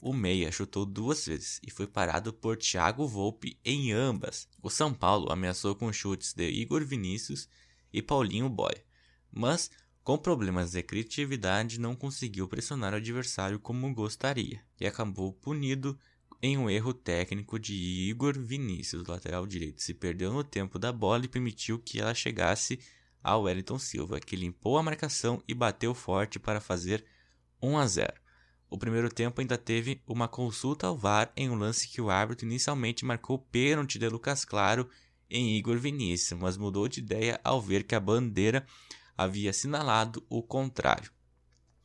O 0.00 0.12
meia 0.12 0.52
chutou 0.52 0.86
duas 0.86 1.26
vezes 1.26 1.60
e 1.66 1.70
foi 1.70 1.88
parado 1.88 2.32
por 2.32 2.56
Thiago 2.56 3.08
Volpe 3.08 3.58
em 3.64 3.90
ambas. 3.90 4.46
O 4.62 4.70
São 4.70 4.94
Paulo 4.94 5.32
ameaçou 5.32 5.74
com 5.74 5.92
chutes 5.92 6.32
de 6.32 6.48
Igor 6.48 6.84
Vinícius 6.84 7.48
e 7.92 8.00
Paulinho 8.00 8.48
Boy, 8.48 8.72
mas 9.32 9.70
com 10.02 10.16
problemas 10.18 10.72
de 10.72 10.82
criatividade 10.82 11.78
não 11.78 11.94
conseguiu 11.94 12.48
pressionar 12.48 12.92
o 12.92 12.96
adversário 12.96 13.58
como 13.58 13.92
gostaria 13.94 14.60
e 14.80 14.86
acabou 14.86 15.32
punido 15.32 15.98
em 16.42 16.56
um 16.56 16.70
erro 16.70 16.94
técnico 16.94 17.58
de 17.58 17.74
Igor 17.74 18.38
Vinícius, 18.38 19.06
lateral 19.06 19.46
direito. 19.46 19.82
Se 19.82 19.92
perdeu 19.92 20.32
no 20.32 20.42
tempo 20.42 20.78
da 20.78 20.90
bola 20.90 21.24
e 21.24 21.28
permitiu 21.28 21.78
que 21.78 22.00
ela 22.00 22.14
chegasse 22.14 22.80
ao 23.22 23.42
Wellington 23.42 23.78
Silva, 23.78 24.18
que 24.18 24.36
limpou 24.36 24.78
a 24.78 24.82
marcação 24.82 25.42
e 25.46 25.52
bateu 25.52 25.94
forte 25.94 26.38
para 26.38 26.60
fazer 26.60 27.04
1 27.62 27.76
a 27.76 27.86
0. 27.86 28.12
O 28.70 28.78
primeiro 28.78 29.10
tempo 29.10 29.40
ainda 29.40 29.58
teve 29.58 30.00
uma 30.06 30.28
consulta 30.28 30.86
ao 30.86 30.96
VAR 30.96 31.30
em 31.36 31.50
um 31.50 31.56
lance 31.56 31.88
que 31.88 32.00
o 32.00 32.08
árbitro 32.08 32.46
inicialmente 32.46 33.04
marcou 33.04 33.38
pênalti 33.38 33.98
de 33.98 34.08
Lucas 34.08 34.44
Claro 34.44 34.88
em 35.28 35.56
Igor 35.56 35.76
Vinícius, 35.76 36.40
mas 36.40 36.56
mudou 36.56 36.88
de 36.88 37.00
ideia 37.00 37.38
ao 37.44 37.60
ver 37.60 37.82
que 37.82 37.94
a 37.94 38.00
bandeira 38.00 38.64
havia 39.22 39.50
assinalado 39.50 40.24
o 40.30 40.42
contrário. 40.42 41.12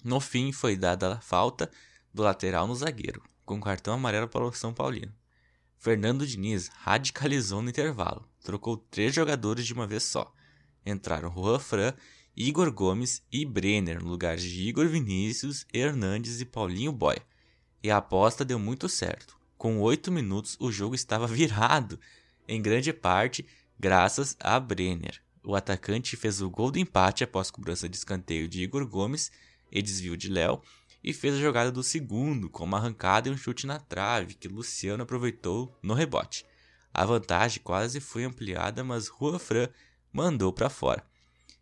No 0.04 0.22
fim, 0.22 0.54
foi 0.54 0.78
dada 0.78 1.16
a 1.16 1.20
falta 1.20 1.70
do 2.14 2.24
lateral 2.24 2.66
no 2.66 2.76
zagueiro, 2.76 3.22
com 3.44 3.60
cartão 3.60 3.94
amarelo 3.94 4.30
para 4.30 4.46
o 4.46 4.54
São 4.54 4.74
Paulino. 4.74 5.14
Fernando 5.78 6.26
Diniz 6.26 6.70
radicalizou 6.70 7.62
no 7.62 7.70
intervalo, 7.70 8.26
trocou 8.42 8.78
três 8.78 9.14
jogadores 9.14 9.66
de 9.66 9.74
uma 9.74 9.86
vez 9.86 10.04
só. 10.04 10.34
Entraram 10.86 11.30
Juan 11.30 11.60
Fran 11.60 11.94
Igor 12.38 12.72
Gomes 12.72 13.22
e 13.30 13.46
Brenner 13.46 14.02
no 14.02 14.10
lugar 14.10 14.38
de 14.38 14.48
Igor 14.48 14.88
Vinícius, 14.88 15.66
Hernandes 15.74 16.40
e 16.40 16.46
Paulinho 16.46 16.94
Boy. 16.94 17.18
E 17.84 17.92
a 17.92 17.98
aposta 17.98 18.46
deu 18.46 18.58
muito 18.58 18.88
certo. 18.88 19.38
Com 19.58 19.82
oito 19.82 20.10
minutos, 20.10 20.56
o 20.60 20.72
jogo 20.72 20.96
estava 20.96 21.28
virado, 21.28 22.00
em 22.48 22.62
grande 22.62 22.94
parte 22.94 23.46
graças 23.78 24.38
a 24.40 24.58
Brenner. 24.58 25.25
O 25.46 25.56
atacante 25.56 26.18
fez 26.18 26.42
o 26.42 26.50
gol 26.50 26.72
do 26.72 26.80
empate 26.80 27.24
após 27.24 27.52
cobrança 27.52 27.88
de 27.88 27.96
escanteio 27.96 28.48
de 28.48 28.64
Igor 28.64 28.86
Gomes 28.88 29.32
e 29.72 29.80
desvio 29.80 30.18
de 30.18 30.28
Léo, 30.28 30.60
e 31.04 31.14
fez 31.14 31.36
a 31.36 31.40
jogada 31.40 31.72
do 31.72 31.84
segundo, 31.84 32.50
com 32.50 32.64
uma 32.64 32.78
arrancada 32.78 33.30
e 33.30 33.32
um 33.32 33.38
chute 33.38 33.68
na 33.68 33.78
trave, 33.78 34.34
que 34.34 34.48
Luciano 34.48 35.04
aproveitou 35.04 35.78
no 35.84 35.94
rebote. 35.94 36.44
A 36.92 37.06
vantagem 37.06 37.62
quase 37.62 38.00
foi 38.00 38.24
ampliada, 38.24 38.84
mas 38.84 39.06
Juan 39.06 39.38
Fran 39.38 39.70
mandou 40.12 40.52
para 40.52 40.68
fora. 40.68 41.06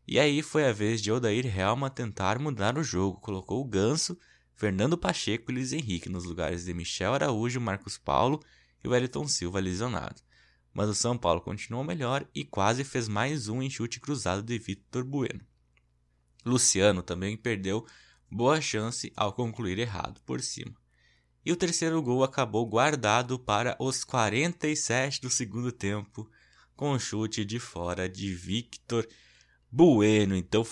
E 0.08 0.18
aí 0.18 0.42
foi 0.42 0.66
a 0.66 0.72
vez 0.72 1.02
de 1.02 1.12
Odair 1.12 1.46
Helma 1.46 1.90
tentar 1.90 2.40
mudar 2.40 2.78
o 2.78 2.84
jogo, 2.84 3.20
colocou 3.20 3.60
o 3.60 3.66
Ganso, 3.66 4.18
Fernando 4.56 4.98
Pacheco 4.98 5.52
e 5.52 5.56
Luiz 5.56 5.74
Henrique 5.74 6.08
nos 6.08 6.24
lugares 6.24 6.64
de 6.64 6.74
Michel 6.74 7.14
Araújo, 7.14 7.60
Marcos 7.60 7.98
Paulo 7.98 8.42
e 8.82 8.88
Wellington 8.88 9.28
Silva 9.28 9.60
lesionado. 9.60 10.22
Mas 10.74 10.90
o 10.90 10.96
São 10.96 11.18
Paulo 11.18 11.40
continuou 11.40 11.84
melhor 11.84 12.28
e 12.34 12.44
quase 12.44 12.84
fez 12.84 13.08
mais 13.08 13.48
um 13.48 13.62
em 13.62 13.70
chute 13.70 14.00
cruzado 14.00 14.42
de 14.42 14.58
Vitor 14.58 15.04
Bueno. 15.04 15.42
Luciano 16.44 17.04
também 17.04 17.38
perdeu 17.38 17.86
boa 18.30 18.60
chance 18.60 19.14
ao 19.16 19.32
concluir 19.32 19.78
errado 19.78 20.20
por 20.26 20.42
cima. 20.42 20.74
E 21.46 21.52
o 21.52 21.56
terceiro 21.56 22.02
gol 22.02 22.24
acabou 22.24 22.66
guardado 22.66 23.38
para 23.38 23.76
os 23.80 24.04
47 24.04 25.22
do 25.22 25.30
segundo 25.30 25.72
tempo, 25.72 26.30
com 26.76 26.98
chute 26.98 27.46
de 27.46 27.60
fora 27.60 28.10
de 28.10 28.34
Victor 28.34 29.08
Bueno. 29.70 30.36
Então, 30.36 30.66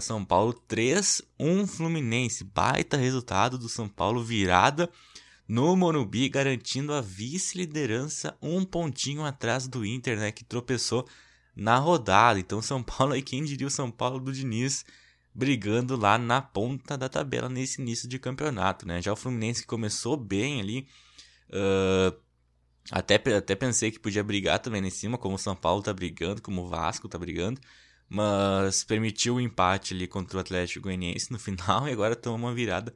São 0.00 0.24
Paulo 0.24 0.52
3, 0.52 1.22
1 1.38 1.66
Fluminense. 1.66 2.44
Baita 2.44 2.96
resultado 2.96 3.58
do 3.58 3.68
São 3.68 3.88
Paulo, 3.88 4.22
virada 4.22 4.90
no 5.48 5.76
Morumbi, 5.76 6.28
garantindo 6.28 6.92
a 6.92 7.00
vice-liderança, 7.00 8.36
um 8.42 8.64
pontinho 8.64 9.24
atrás 9.24 9.68
do 9.68 9.84
Inter, 9.84 10.18
né, 10.18 10.32
que 10.32 10.44
tropeçou 10.44 11.06
na 11.54 11.78
rodada. 11.78 12.38
Então, 12.38 12.60
São 12.60 12.82
Paulo, 12.82 13.12
aí 13.12 13.22
quem 13.22 13.44
diria 13.44 13.66
o 13.66 13.70
São 13.70 13.90
Paulo 13.90 14.18
do 14.18 14.32
Diniz 14.32 14.84
brigando 15.34 15.96
lá 15.96 16.16
na 16.16 16.40
ponta 16.40 16.96
da 16.96 17.08
tabela 17.08 17.48
nesse 17.48 17.80
início 17.80 18.08
de 18.08 18.18
campeonato, 18.18 18.88
né? 18.88 19.02
Já 19.02 19.12
o 19.12 19.16
Fluminense 19.16 19.66
começou 19.66 20.16
bem 20.16 20.60
ali, 20.60 20.88
uh, 21.50 22.16
até, 22.90 23.16
até 23.36 23.54
pensei 23.54 23.90
que 23.90 23.98
podia 23.98 24.24
brigar 24.24 24.58
também 24.58 24.80
lá 24.80 24.88
em 24.88 24.90
cima, 24.90 25.18
como 25.18 25.34
o 25.34 25.38
São 25.38 25.54
Paulo 25.54 25.82
tá 25.82 25.92
brigando, 25.92 26.40
como 26.40 26.62
o 26.62 26.68
Vasco 26.68 27.08
tá 27.08 27.18
brigando 27.18 27.60
mas 28.08 28.84
permitiu 28.84 29.36
o 29.36 29.40
empate 29.40 29.94
ali 29.94 30.06
contra 30.06 30.38
o 30.38 30.40
Atlético 30.40 30.84
Goianiense 30.84 31.32
no 31.32 31.38
final 31.38 31.86
e 31.88 31.92
agora 31.92 32.14
toma 32.14 32.36
uma 32.36 32.54
virada 32.54 32.94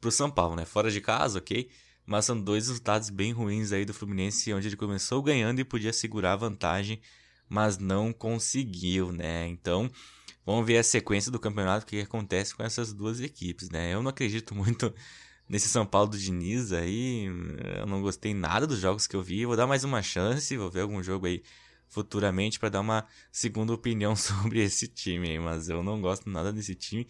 pro 0.00 0.10
São 0.10 0.30
Paulo, 0.30 0.56
né? 0.56 0.64
Fora 0.64 0.90
de 0.90 1.00
casa, 1.00 1.38
ok? 1.38 1.70
Mas 2.10 2.24
são 2.24 2.40
dois 2.40 2.66
resultados 2.66 3.08
bem 3.08 3.30
ruins 3.30 3.70
aí 3.70 3.84
do 3.84 3.94
Fluminense, 3.94 4.52
onde 4.52 4.66
ele 4.66 4.74
começou 4.74 5.22
ganhando 5.22 5.60
e 5.60 5.64
podia 5.64 5.92
segurar 5.92 6.32
a 6.32 6.36
vantagem, 6.36 7.00
mas 7.48 7.78
não 7.78 8.12
conseguiu, 8.12 9.12
né? 9.12 9.46
Então, 9.46 9.88
vamos 10.44 10.66
ver 10.66 10.78
a 10.78 10.82
sequência 10.82 11.30
do 11.30 11.38
campeonato, 11.38 11.84
o 11.84 11.88
que 11.88 12.00
acontece 12.00 12.52
com 12.52 12.64
essas 12.64 12.92
duas 12.92 13.20
equipes, 13.20 13.70
né? 13.70 13.94
Eu 13.94 14.02
não 14.02 14.10
acredito 14.10 14.52
muito 14.56 14.92
nesse 15.48 15.68
São 15.68 15.86
Paulo 15.86 16.08
do 16.08 16.18
Diniz 16.18 16.72
aí, 16.72 17.26
eu 17.78 17.86
não 17.86 18.02
gostei 18.02 18.34
nada 18.34 18.66
dos 18.66 18.80
jogos 18.80 19.06
que 19.06 19.14
eu 19.14 19.22
vi, 19.22 19.46
vou 19.46 19.56
dar 19.56 19.68
mais 19.68 19.84
uma 19.84 20.02
chance, 20.02 20.56
vou 20.56 20.68
ver 20.68 20.80
algum 20.80 21.00
jogo 21.04 21.26
aí 21.26 21.44
futuramente 21.86 22.58
para 22.58 22.70
dar 22.70 22.80
uma 22.80 23.06
segunda 23.30 23.72
opinião 23.72 24.16
sobre 24.18 24.64
esse 24.64 24.88
time, 24.88 25.38
mas 25.38 25.68
eu 25.68 25.80
não 25.80 26.00
gosto 26.00 26.28
nada 26.28 26.52
desse 26.52 26.74
time. 26.74 27.06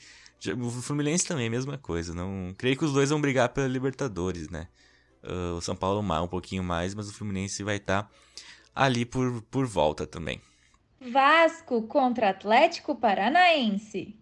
O 0.58 0.70
Fluminense 0.70 1.24
também 1.24 1.46
é 1.46 1.48
a 1.48 1.50
mesma 1.50 1.78
coisa, 1.78 2.12
não 2.12 2.54
creio 2.58 2.76
que 2.76 2.84
os 2.84 2.92
dois 2.92 3.08
vão 3.08 3.18
brigar 3.18 3.48
pela 3.48 3.66
Libertadores, 3.66 4.50
né? 4.50 4.68
Uh, 5.22 5.56
o 5.56 5.60
São 5.60 5.76
Paulo 5.76 6.00
um 6.00 6.28
pouquinho 6.28 6.62
mais, 6.64 6.94
mas 6.94 7.08
o 7.08 7.12
Fluminense 7.12 7.62
vai 7.62 7.76
estar 7.76 8.04
tá 8.04 8.10
ali 8.74 9.04
por, 9.04 9.42
por 9.42 9.66
volta 9.66 10.06
também. 10.06 10.40
Vasco 11.00 11.82
contra 11.82 12.30
Atlético 12.30 12.94
Paranaense. 12.94 14.16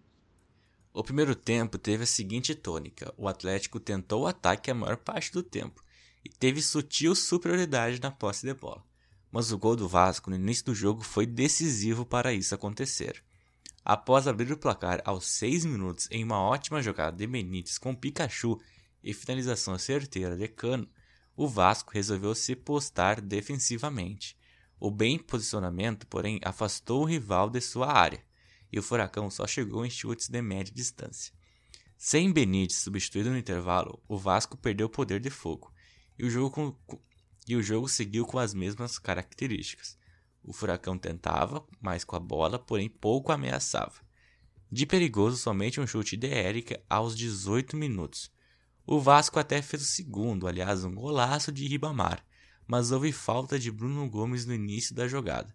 O 0.93 1.03
primeiro 1.03 1.35
tempo 1.35 1.77
teve 1.77 2.03
a 2.03 2.07
seguinte 2.07 2.55
tônica: 2.55 3.13
o 3.17 3.27
Atlético 3.27 3.79
tentou 3.79 4.23
o 4.23 4.27
ataque 4.27 4.71
a 4.71 4.75
maior 4.75 4.97
parte 4.97 5.31
do 5.31 5.43
tempo 5.43 5.83
e 6.23 6.29
teve 6.29 6.61
sutil 6.61 7.15
superioridade 7.15 8.01
na 8.01 8.11
posse 8.11 8.45
de 8.45 8.53
bola 8.53 8.83
mas 9.31 9.51
o 9.51 9.57
gol 9.57 9.75
do 9.75 9.87
Vasco 9.87 10.29
no 10.29 10.35
início 10.35 10.65
do 10.65 10.75
jogo 10.75 11.03
foi 11.03 11.25
decisivo 11.25 12.05
para 12.05 12.33
isso 12.33 12.55
acontecer. 12.55 13.23
Após 13.83 14.27
abrir 14.27 14.51
o 14.51 14.57
placar 14.57 15.01
aos 15.05 15.25
6 15.25 15.65
minutos 15.65 16.07
em 16.11 16.23
uma 16.23 16.39
ótima 16.39 16.81
jogada 16.81 17.15
de 17.15 17.25
Benítez 17.25 17.77
com 17.77 17.95
Pikachu 17.95 18.59
e 19.03 19.13
finalização 19.13 19.77
certeira 19.77 20.35
de 20.35 20.47
Cano, 20.47 20.89
o 21.35 21.47
Vasco 21.47 21.93
resolveu 21.93 22.35
se 22.35 22.55
postar 22.55 23.21
defensivamente. 23.21 24.37
O 24.79 24.91
bem 24.91 25.17
posicionamento, 25.17 26.07
porém, 26.07 26.39
afastou 26.43 27.01
o 27.01 27.05
rival 27.05 27.49
de 27.49 27.61
sua 27.61 27.91
área, 27.91 28.23
e 28.71 28.79
o 28.79 28.83
Furacão 28.83 29.29
só 29.29 29.47
chegou 29.47 29.85
em 29.85 29.89
chutes 29.89 30.29
de 30.29 30.41
média 30.41 30.73
distância. 30.73 31.33
Sem 31.97 32.31
Benítez 32.31 32.79
substituído 32.79 33.29
no 33.29 33.37
intervalo, 33.37 34.01
o 34.07 34.17
Vasco 34.17 34.57
perdeu 34.57 34.87
o 34.87 34.89
poder 34.89 35.19
de 35.19 35.29
fogo, 35.29 35.73
e 36.17 36.25
o 36.25 36.29
jogo 36.29 36.79
e 37.47 37.55
o 37.55 37.63
jogo 37.63 37.89
seguiu 37.89 38.25
com 38.25 38.37
as 38.37 38.53
mesmas 38.53 38.99
características. 38.99 39.97
O 40.43 40.53
Furacão 40.53 40.97
tentava 40.97 41.65
mais 41.81 42.03
com 42.03 42.15
a 42.15 42.19
bola, 42.19 42.59
porém 42.59 42.87
pouco 42.87 43.31
ameaçava. 43.31 44.01
De 44.71 44.85
perigoso, 44.85 45.35
somente 45.35 45.81
um 45.81 45.87
chute 45.87 46.15
de 46.15 46.27
Érica 46.27 46.79
aos 46.87 47.17
18 47.17 47.75
minutos. 47.75 48.31
O 48.91 48.99
Vasco 48.99 49.37
até 49.37 49.61
fez 49.61 49.83
o 49.83 49.85
segundo, 49.85 50.47
aliás, 50.47 50.83
um 50.83 50.95
golaço 50.95 51.51
de 51.51 51.67
Ribamar, 51.67 52.25
mas 52.65 52.91
houve 52.91 53.11
falta 53.11 53.59
de 53.59 53.69
Bruno 53.71 54.09
Gomes 54.09 54.47
no 54.47 54.53
início 54.55 54.95
da 54.95 55.07
jogada. 55.07 55.53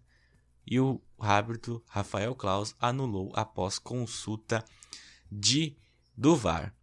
E 0.65 0.79
o 0.79 1.01
árbitro 1.19 1.83
Rafael 1.85 2.33
Claus 2.33 2.73
anulou 2.79 3.33
após 3.35 3.77
consulta 3.77 4.63
de 5.29 5.75
do 6.15 6.33
VAR. 6.33 6.73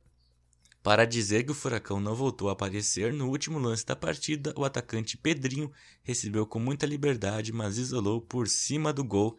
Para 0.83 1.07
dizer 1.07 1.43
que 1.45 1.53
o 1.53 1.55
Furacão 1.55 1.99
não 1.99 2.15
voltou 2.15 2.51
a 2.51 2.53
aparecer, 2.53 3.15
no 3.15 3.31
último 3.31 3.59
lance 3.59 3.87
da 3.87 3.97
partida, 3.97 4.53
o 4.55 4.63
atacante 4.63 5.17
Pedrinho 5.17 5.73
recebeu 6.03 6.47
com 6.47 6.59
muita 6.59 6.85
liberdade, 6.85 7.51
mas 7.51 7.79
isolou 7.79 8.21
por 8.21 8.47
cima 8.47 8.93
do 8.93 9.03
gol 9.03 9.39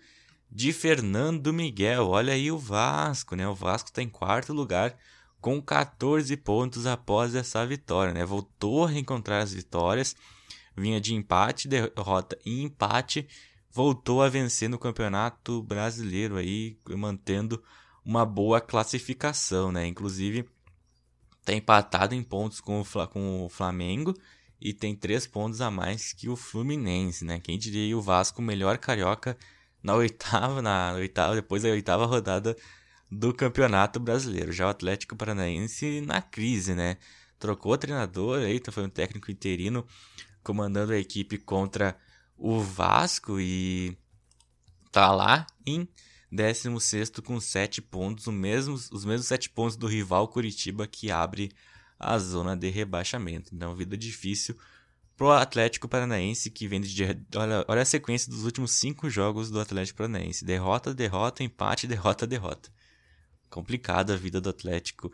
de 0.50 0.74
Fernando 0.74 1.54
Miguel. 1.54 2.08
Olha 2.08 2.34
aí 2.34 2.52
o 2.52 2.58
Vasco, 2.58 3.36
né? 3.36 3.48
O 3.48 3.54
Vasco 3.54 3.90
está 3.90 4.02
em 4.02 4.10
quarto 4.10 4.52
lugar 4.52 4.98
com 5.44 5.62
14 5.62 6.36
pontos 6.38 6.88
após 6.88 7.36
essa 7.36 7.64
vitória, 7.68 8.14
né? 8.14 8.26
Voltou 8.26 8.86
a 8.86 8.90
reencontrar 8.90 9.44
as 9.44 9.54
vitórias, 9.54 10.16
vinha 10.76 11.00
de 11.00 11.14
empate, 11.14 11.68
derrota 11.68 12.40
e 12.46 12.64
empate, 12.64 13.28
voltou 13.70 14.24
a 14.24 14.30
vencer 14.30 14.70
no 14.70 14.80
Campeonato 14.80 15.62
Brasileiro 15.62 16.38
aí, 16.38 16.78
mantendo 16.98 17.62
uma 18.06 18.26
boa 18.26 18.62
classificação, 18.62 19.70
né? 19.70 19.86
Inclusive 19.86 20.50
Está 21.44 21.52
empatado 21.54 22.16
em 22.16 22.24
pontos 22.24 22.62
com 22.62 22.80
o, 22.80 23.08
com 23.10 23.46
o 23.46 23.50
Flamengo 23.50 24.14
e 24.62 24.74
tem 24.74 24.96
três 24.96 25.28
pontos 25.28 25.60
a 25.60 25.70
mais 25.70 26.14
que 26.14 26.30
o 26.30 26.38
Fluminense, 26.38 27.26
né? 27.26 27.42
Quem 27.42 27.58
diria 27.58 27.98
o 27.98 28.02
Vasco 28.02 28.42
melhor 28.42 28.78
carioca 28.78 29.38
na 29.84 29.94
oitava, 29.94 30.62
na 30.62 30.94
oitava, 30.94 31.36
depois 31.36 31.64
da 31.64 31.68
oitava 31.68 32.06
rodada 32.06 32.56
do 33.14 33.34
Campeonato 33.34 34.00
Brasileiro. 34.00 34.52
Já 34.52 34.68
o 34.68 34.70
Atlético 34.70 35.16
Paranaense 35.16 36.02
na 36.02 36.22
crise, 36.22 36.74
né? 36.74 36.98
Trocou 37.40 37.74
o 37.74 37.78
treinador, 37.78 38.42
eita, 38.42 38.72
foi 38.72 38.84
um 38.84 38.90
técnico 38.90 39.32
interino 39.32 39.86
comandando 40.44 40.94
a 40.94 40.98
equipe 40.98 41.38
contra 41.38 41.96
o 42.38 42.60
Vasco 42.60 43.40
e 43.40 43.98
tá 44.92 45.12
lá 45.12 45.46
em 45.66 45.88
16 46.32 47.12
com 47.24 47.40
7 47.40 47.82
pontos, 47.82 48.28
os 48.28 48.34
mesmos, 48.34 48.92
os 48.92 49.06
mesmos 49.06 49.28
7 49.28 49.50
pontos 49.52 49.76
do 49.76 49.88
rival 49.88 50.28
Curitiba 50.28 50.88
que 50.88 51.12
abre 51.12 51.52
a 52.00 52.18
zona 52.18 52.58
de 52.58 52.70
rebaixamento. 52.70 53.54
Então, 53.54 53.76
vida 53.76 53.96
difícil 53.96 54.58
pro 55.16 55.32
Atlético 55.32 55.88
Paranaense 55.88 56.50
que 56.50 56.68
vem 56.68 56.82
de. 56.82 57.04
Olha, 57.36 57.64
olha 57.68 57.82
a 57.82 57.86
sequência 57.86 58.30
dos 58.32 58.44
últimos 58.44 58.72
5 58.72 59.10
jogos 59.10 59.52
do 59.52 59.60
Atlético 59.60 59.98
Paranaense: 59.98 60.44
derrota, 60.44 60.94
derrota, 60.94 61.44
empate, 61.44 61.86
derrota, 61.88 62.26
derrota. 62.26 62.70
Complicada 63.54 64.14
a 64.14 64.18
vida 64.18 64.42
do 64.42 64.50
Atlético 64.50 65.12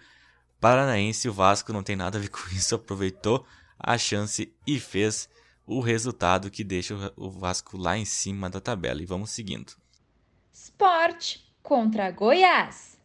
Paranaense. 0.61 1.27
O 1.27 1.33
Vasco 1.33 1.73
não 1.73 1.83
tem 1.83 1.97
nada 1.97 2.17
a 2.17 2.21
ver 2.21 2.29
com 2.29 2.39
isso, 2.55 2.73
aproveitou 2.73 3.45
a 3.77 3.97
chance 3.97 4.53
e 4.65 4.79
fez 4.79 5.29
o 5.67 5.81
resultado 5.81 6.49
que 6.49 6.63
deixa 6.63 7.13
o 7.17 7.29
Vasco 7.29 7.77
lá 7.77 7.97
em 7.97 8.05
cima 8.05 8.49
da 8.49 8.61
tabela. 8.61 9.01
E 9.01 9.05
vamos 9.05 9.31
seguindo. 9.31 9.73
Sport 10.53 11.39
contra 11.61 12.09
Goiás. 12.11 12.97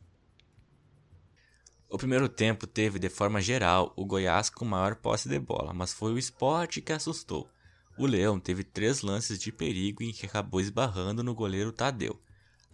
O 1.89 1.99
primeiro 1.99 2.29
tempo 2.29 2.65
teve, 2.65 3.01
de 3.01 3.09
forma 3.09 3.41
geral, 3.41 3.93
o 3.97 4.05
Goiás 4.05 4.49
com 4.49 4.65
maior 4.65 4.95
posse 4.95 5.29
de 5.29 5.39
bola, 5.41 5.75
mas 5.75 5.93
foi 5.93 6.13
o 6.13 6.19
esporte 6.19 6.81
que 6.81 6.93
assustou. 6.93 7.51
O 7.99 8.07
Leão 8.07 8.39
teve 8.39 8.63
três 8.63 9.03
lances 9.03 9.39
de 9.39 9.51
perigo 9.51 10.03
em 10.03 10.13
que 10.13 10.27
acabou 10.27 10.61
esbarrando 10.61 11.25
no 11.25 11.35
goleiro 11.35 11.73
Tadeu. 11.73 12.21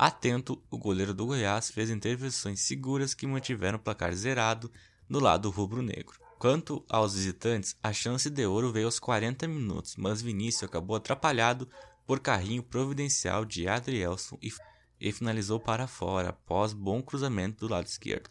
Atento, 0.03 0.59
o 0.71 0.79
goleiro 0.79 1.13
do 1.13 1.27
Goiás 1.27 1.71
fez 1.71 1.91
intervenções 1.91 2.61
seguras 2.61 3.13
que 3.13 3.27
mantiveram 3.27 3.77
o 3.77 3.83
placar 3.83 4.15
zerado 4.15 4.73
no 5.07 5.21
lado 5.21 5.51
rubro-negro. 5.51 6.19
Quanto 6.39 6.83
aos 6.89 7.17
visitantes, 7.17 7.77
a 7.83 7.93
chance 7.93 8.31
de 8.31 8.47
ouro 8.47 8.73
veio 8.73 8.87
aos 8.87 8.99
40 8.99 9.47
minutos, 9.47 9.97
mas 9.99 10.23
Vinícius 10.23 10.63
acabou 10.63 10.97
atrapalhado 10.97 11.69
por 12.07 12.19
carrinho 12.19 12.63
providencial 12.63 13.45
de 13.45 13.69
Adrielson 13.69 14.39
e, 14.41 14.51
e 14.99 15.13
finalizou 15.13 15.61
para 15.61 15.87
fora 15.87 16.31
após 16.31 16.73
bom 16.73 17.03
cruzamento 17.03 17.67
do 17.67 17.71
lado 17.71 17.85
esquerdo. 17.85 18.31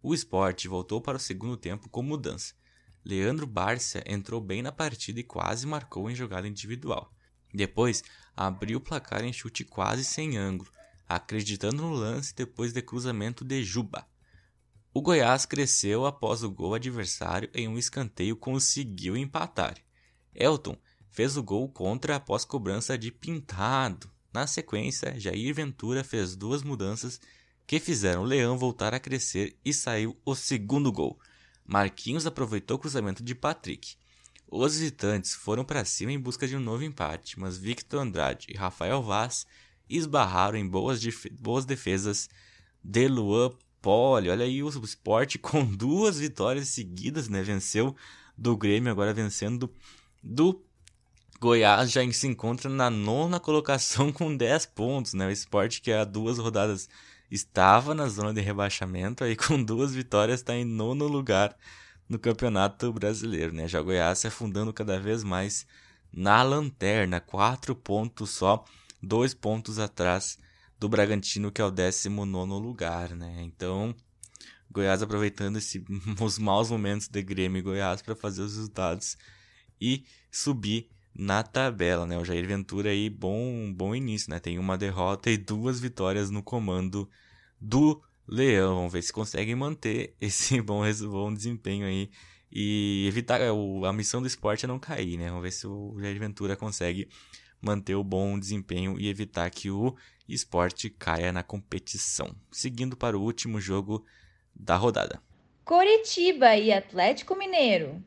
O 0.00 0.14
esporte 0.14 0.68
voltou 0.68 1.00
para 1.00 1.16
o 1.16 1.20
segundo 1.20 1.56
tempo 1.56 1.88
com 1.88 2.04
mudança. 2.04 2.54
Leandro 3.04 3.48
Bárcia 3.48 4.04
entrou 4.06 4.40
bem 4.40 4.62
na 4.62 4.70
partida 4.70 5.18
e 5.18 5.24
quase 5.24 5.66
marcou 5.66 6.08
em 6.08 6.14
jogada 6.14 6.46
individual. 6.46 7.12
Depois, 7.52 8.04
abriu 8.36 8.78
o 8.78 8.80
placar 8.80 9.24
em 9.24 9.32
chute 9.32 9.64
quase 9.64 10.04
sem 10.04 10.36
ângulo, 10.36 10.70
acreditando 11.10 11.82
no 11.82 11.90
lance 11.90 12.32
depois 12.34 12.72
de 12.72 12.80
cruzamento 12.80 13.44
de 13.44 13.64
Juba. 13.64 14.06
O 14.94 15.02
Goiás 15.02 15.44
cresceu 15.44 16.06
após 16.06 16.44
o 16.44 16.50
gol 16.50 16.74
adversário 16.74 17.50
em 17.52 17.66
um 17.66 17.76
escanteio 17.76 18.36
conseguiu 18.36 19.16
empatar. 19.16 19.76
Elton 20.32 20.76
fez 21.10 21.36
o 21.36 21.42
gol 21.42 21.68
contra 21.68 22.14
após 22.14 22.44
cobrança 22.44 22.96
de 22.96 23.10
Pintado. 23.10 24.08
Na 24.32 24.46
sequência, 24.46 25.18
Jair 25.18 25.52
Ventura 25.52 26.04
fez 26.04 26.36
duas 26.36 26.62
mudanças 26.62 27.20
que 27.66 27.80
fizeram 27.80 28.22
o 28.22 28.24
Leão 28.24 28.56
voltar 28.56 28.94
a 28.94 29.00
crescer 29.00 29.56
e 29.64 29.72
saiu 29.72 30.16
o 30.24 30.36
segundo 30.36 30.92
gol. 30.92 31.18
Marquinhos 31.66 32.26
aproveitou 32.26 32.76
o 32.76 32.80
cruzamento 32.80 33.22
de 33.22 33.34
Patrick. 33.34 33.96
Os 34.48 34.74
visitantes 34.74 35.34
foram 35.34 35.64
para 35.64 35.84
cima 35.84 36.12
em 36.12 36.18
busca 36.18 36.46
de 36.46 36.56
um 36.56 36.60
novo 36.60 36.82
empate, 36.82 37.38
mas 37.38 37.58
Victor 37.58 38.00
Andrade 38.00 38.46
e 38.48 38.56
Rafael 38.56 39.02
Vaz 39.02 39.46
esbarraram 39.90 40.56
em 40.56 40.66
boas, 40.66 41.00
boas 41.40 41.64
defesas 41.64 42.28
de 42.82 43.08
Luan 43.08 43.52
Poli. 43.82 44.30
Olha 44.30 44.44
aí 44.44 44.62
o 44.62 44.68
esporte 44.68 45.36
com 45.40 45.64
duas 45.64 46.18
vitórias 46.18 46.68
seguidas, 46.68 47.28
né? 47.28 47.42
Venceu 47.42 47.94
do 48.36 48.56
Grêmio, 48.56 48.90
agora 48.90 49.12
vencendo 49.12 49.70
do 50.22 50.64
Goiás 51.40 51.90
já 51.90 52.00
se 52.12 52.26
encontra 52.26 52.68
na 52.68 52.90
nona 52.90 53.40
colocação 53.40 54.12
com 54.12 54.36
10 54.36 54.66
pontos, 54.66 55.14
né? 55.14 55.26
O 55.26 55.30
esporte 55.30 55.80
que 55.80 55.90
há 55.92 56.04
duas 56.04 56.38
rodadas 56.38 56.88
estava 57.30 57.94
na 57.94 58.08
zona 58.08 58.34
de 58.34 58.40
rebaixamento, 58.40 59.24
aí 59.24 59.36
com 59.36 59.62
duas 59.62 59.94
vitórias 59.94 60.40
está 60.40 60.54
em 60.54 60.64
nono 60.64 61.06
lugar 61.06 61.56
no 62.08 62.18
Campeonato 62.18 62.92
Brasileiro, 62.92 63.54
né? 63.54 63.68
Já 63.68 63.80
o 63.80 63.84
Goiás 63.84 64.18
se 64.18 64.26
afundando 64.26 64.72
cada 64.72 64.98
vez 64.98 65.22
mais 65.22 65.66
na 66.12 66.42
lanterna, 66.42 67.20
quatro 67.20 67.74
pontos 67.74 68.30
só, 68.30 68.64
dois 69.02 69.34
pontos 69.34 69.78
atrás 69.78 70.38
do 70.78 70.88
Bragantino, 70.88 71.52
que 71.52 71.60
é 71.60 71.64
o 71.64 71.70
19 71.70 72.52
lugar, 72.52 73.14
né? 73.14 73.42
Então, 73.42 73.94
Goiás 74.70 75.02
aproveitando 75.02 75.58
esse, 75.58 75.84
os 76.20 76.38
maus 76.38 76.70
momentos 76.70 77.08
de 77.08 77.22
Grêmio 77.22 77.58
e 77.58 77.62
Goiás 77.62 78.02
para 78.02 78.14
fazer 78.14 78.42
os 78.42 78.56
resultados 78.56 79.16
e 79.80 80.04
subir 80.30 80.88
na 81.14 81.42
tabela, 81.42 82.06
né? 82.06 82.16
O 82.18 82.24
Jair 82.24 82.46
Ventura 82.46 82.90
aí, 82.90 83.10
bom, 83.10 83.72
bom 83.72 83.94
início, 83.94 84.30
né? 84.30 84.38
Tem 84.38 84.58
uma 84.58 84.78
derrota 84.78 85.30
e 85.30 85.36
duas 85.36 85.80
vitórias 85.80 86.30
no 86.30 86.42
comando 86.42 87.08
do 87.60 88.00
Leão. 88.26 88.76
Vamos 88.76 88.92
ver 88.92 89.02
se 89.02 89.12
conseguem 89.12 89.54
manter 89.54 90.14
esse 90.20 90.60
bom, 90.62 90.82
bom 91.10 91.34
desempenho 91.34 91.86
aí 91.86 92.10
e 92.52 93.06
evitar 93.06 93.40
a 93.40 93.92
missão 93.92 94.20
do 94.20 94.26
esporte 94.26 94.64
é 94.64 94.68
não 94.68 94.78
cair, 94.78 95.16
né? 95.16 95.28
Vamos 95.28 95.42
ver 95.42 95.52
se 95.52 95.66
o 95.66 95.96
Jair 96.00 96.18
Ventura 96.18 96.56
consegue 96.56 97.08
manter 97.60 97.94
o 97.94 98.04
bom 98.04 98.38
desempenho 98.38 98.98
e 98.98 99.08
evitar 99.08 99.50
que 99.50 99.70
o 99.70 99.94
esporte 100.28 100.88
caia 100.88 101.32
na 101.32 101.42
competição. 101.42 102.34
Seguindo 102.50 102.96
para 102.96 103.18
o 103.18 103.22
último 103.22 103.60
jogo 103.60 104.04
da 104.54 104.76
rodada. 104.76 105.22
Coritiba 105.64 106.56
e 106.56 106.72
Atlético 106.72 107.36
Mineiro. 107.36 108.02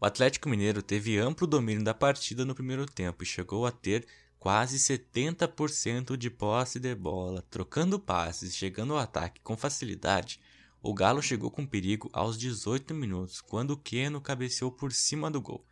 O 0.00 0.06
Atlético 0.06 0.48
Mineiro 0.48 0.80
teve 0.80 1.18
amplo 1.18 1.46
domínio 1.46 1.82
da 1.82 1.92
partida 1.92 2.44
no 2.44 2.54
primeiro 2.54 2.86
tempo 2.86 3.24
e 3.24 3.26
chegou 3.26 3.66
a 3.66 3.72
ter 3.72 4.06
quase 4.38 4.78
70% 4.78 6.16
de 6.16 6.30
posse 6.30 6.78
de 6.78 6.94
bola, 6.94 7.44
trocando 7.50 7.98
passes 7.98 8.52
e 8.52 8.56
chegando 8.56 8.92
ao 8.92 9.00
ataque 9.00 9.40
com 9.40 9.56
facilidade. 9.56 10.40
O 10.80 10.94
Galo 10.94 11.20
chegou 11.20 11.50
com 11.50 11.66
perigo 11.66 12.08
aos 12.12 12.38
18 12.38 12.94
minutos, 12.94 13.40
quando 13.40 13.76
Keno 13.76 14.20
cabeceou 14.20 14.70
por 14.70 14.92
cima 14.92 15.28
do 15.28 15.40
gol. 15.40 15.66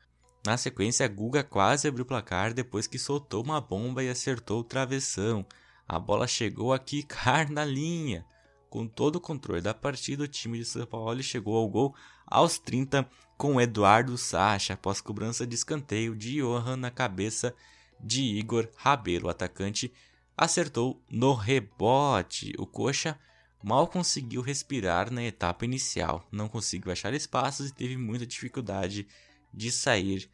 Na 0.47 0.57
sequência, 0.57 1.09
Guga 1.09 1.43
quase 1.43 1.89
abriu 1.89 2.05
o 2.05 2.07
placar 2.07 2.55
depois 2.55 2.87
que 2.87 3.01
soltou 3.01 3.43
uma 3.43 3.61
bomba 3.61 4.05
e 4.05 4.09
acertou 4.09 4.61
o 4.61 4.65
travessão. 4.65 5.45
A 5.89 5.99
bola 5.99 6.29
chegou 6.29 6.73
a 6.73 6.79
quicar 6.79 7.51
na 7.51 7.65
linha. 7.65 8.25
Com 8.71 8.87
todo 8.87 9.17
o 9.17 9.21
controle 9.21 9.61
da 9.61 9.75
partida, 9.75 10.23
o 10.23 10.29
time 10.29 10.59
de 10.59 10.65
São 10.65 10.87
Paulo 10.87 11.21
chegou 11.21 11.57
ao 11.57 11.69
gol 11.69 11.97
aos 12.25 12.61
30 12.61 13.11
com 13.37 13.61
Eduardo 13.61 14.17
Sacha 14.17 14.75
após 14.75 15.01
cobrança 15.01 15.45
de 15.45 15.57
escanteio 15.57 16.15
de 16.15 16.37
Johan 16.37 16.77
na 16.77 16.93
cabeça 16.93 17.53
de 17.99 18.23
Igor 18.23 18.69
Rabelo. 18.77 19.27
O 19.27 19.31
atacante 19.31 19.93
acertou 20.37 21.03
no 21.11 21.35
rebote. 21.35 22.53
O 22.57 22.67
Coxa 22.67 23.19
mal 23.65 23.89
conseguiu 23.89 24.43
respirar 24.43 25.13
na 25.13 25.25
etapa 25.25 25.65
inicial, 25.65 26.25
não 26.31 26.49
conseguiu 26.49 26.93
achar 26.93 27.13
espaços 27.15 27.71
e 27.71 27.75
teve 27.75 27.97
muita 27.97 28.25
dificuldade 28.25 29.09
de 29.53 29.73
sair 29.73 30.31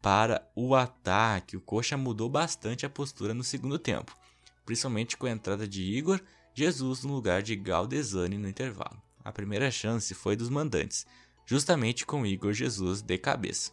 para 0.00 0.48
o 0.54 0.74
ataque. 0.74 1.56
O 1.56 1.60
Coxa 1.60 1.96
mudou 1.96 2.28
bastante 2.28 2.86
a 2.86 2.90
postura 2.90 3.34
no 3.34 3.44
segundo 3.44 3.78
tempo, 3.78 4.16
principalmente 4.64 5.16
com 5.16 5.26
a 5.26 5.30
entrada 5.30 5.66
de 5.66 5.82
Igor 5.82 6.20
Jesus 6.54 7.04
no 7.04 7.14
lugar 7.14 7.42
de 7.42 7.54
Galdesani 7.56 8.38
no 8.38 8.48
intervalo. 8.48 9.00
A 9.24 9.30
primeira 9.30 9.70
chance 9.70 10.14
foi 10.14 10.34
dos 10.36 10.48
mandantes, 10.48 11.06
justamente 11.46 12.06
com 12.06 12.26
Igor 12.26 12.52
Jesus 12.52 13.02
de 13.02 13.18
cabeça. 13.18 13.72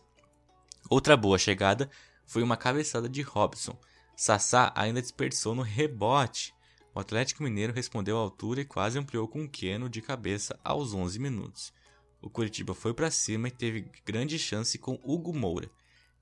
Outra 0.90 1.18
boa 1.18 1.38
chegada 1.38 1.90
foi 2.26 2.44
uma 2.44 2.58
cabeçada 2.58 3.08
de 3.08 3.22
Robson. 3.22 3.78
Sassá 4.16 4.72
ainda 4.76 5.02
desperdiçou 5.02 5.56
no 5.56 5.62
rebote. 5.62 6.54
O 6.94 7.00
Atlético 7.00 7.44
Mineiro 7.44 7.74
respondeu 7.74 8.18
à 8.18 8.22
altura 8.22 8.62
e 8.62 8.66
quase 8.66 8.98
ampliou 8.98 9.28
com 9.28 9.48
Keno 9.48 9.90
de 9.90 10.02
cabeça 10.02 10.60
aos 10.64 10.94
11 10.94 11.20
minutos. 11.20 11.74
O 12.22 12.30
Curitiba 12.30 12.74
foi 12.74 12.94
para 12.94 13.12
cima 13.12 13.48
e 13.48 13.52
teve 13.52 13.92
grande 14.06 14.40
chance 14.40 14.78
com 14.78 15.00
Hugo 15.04 15.34
Moura, 15.34 15.70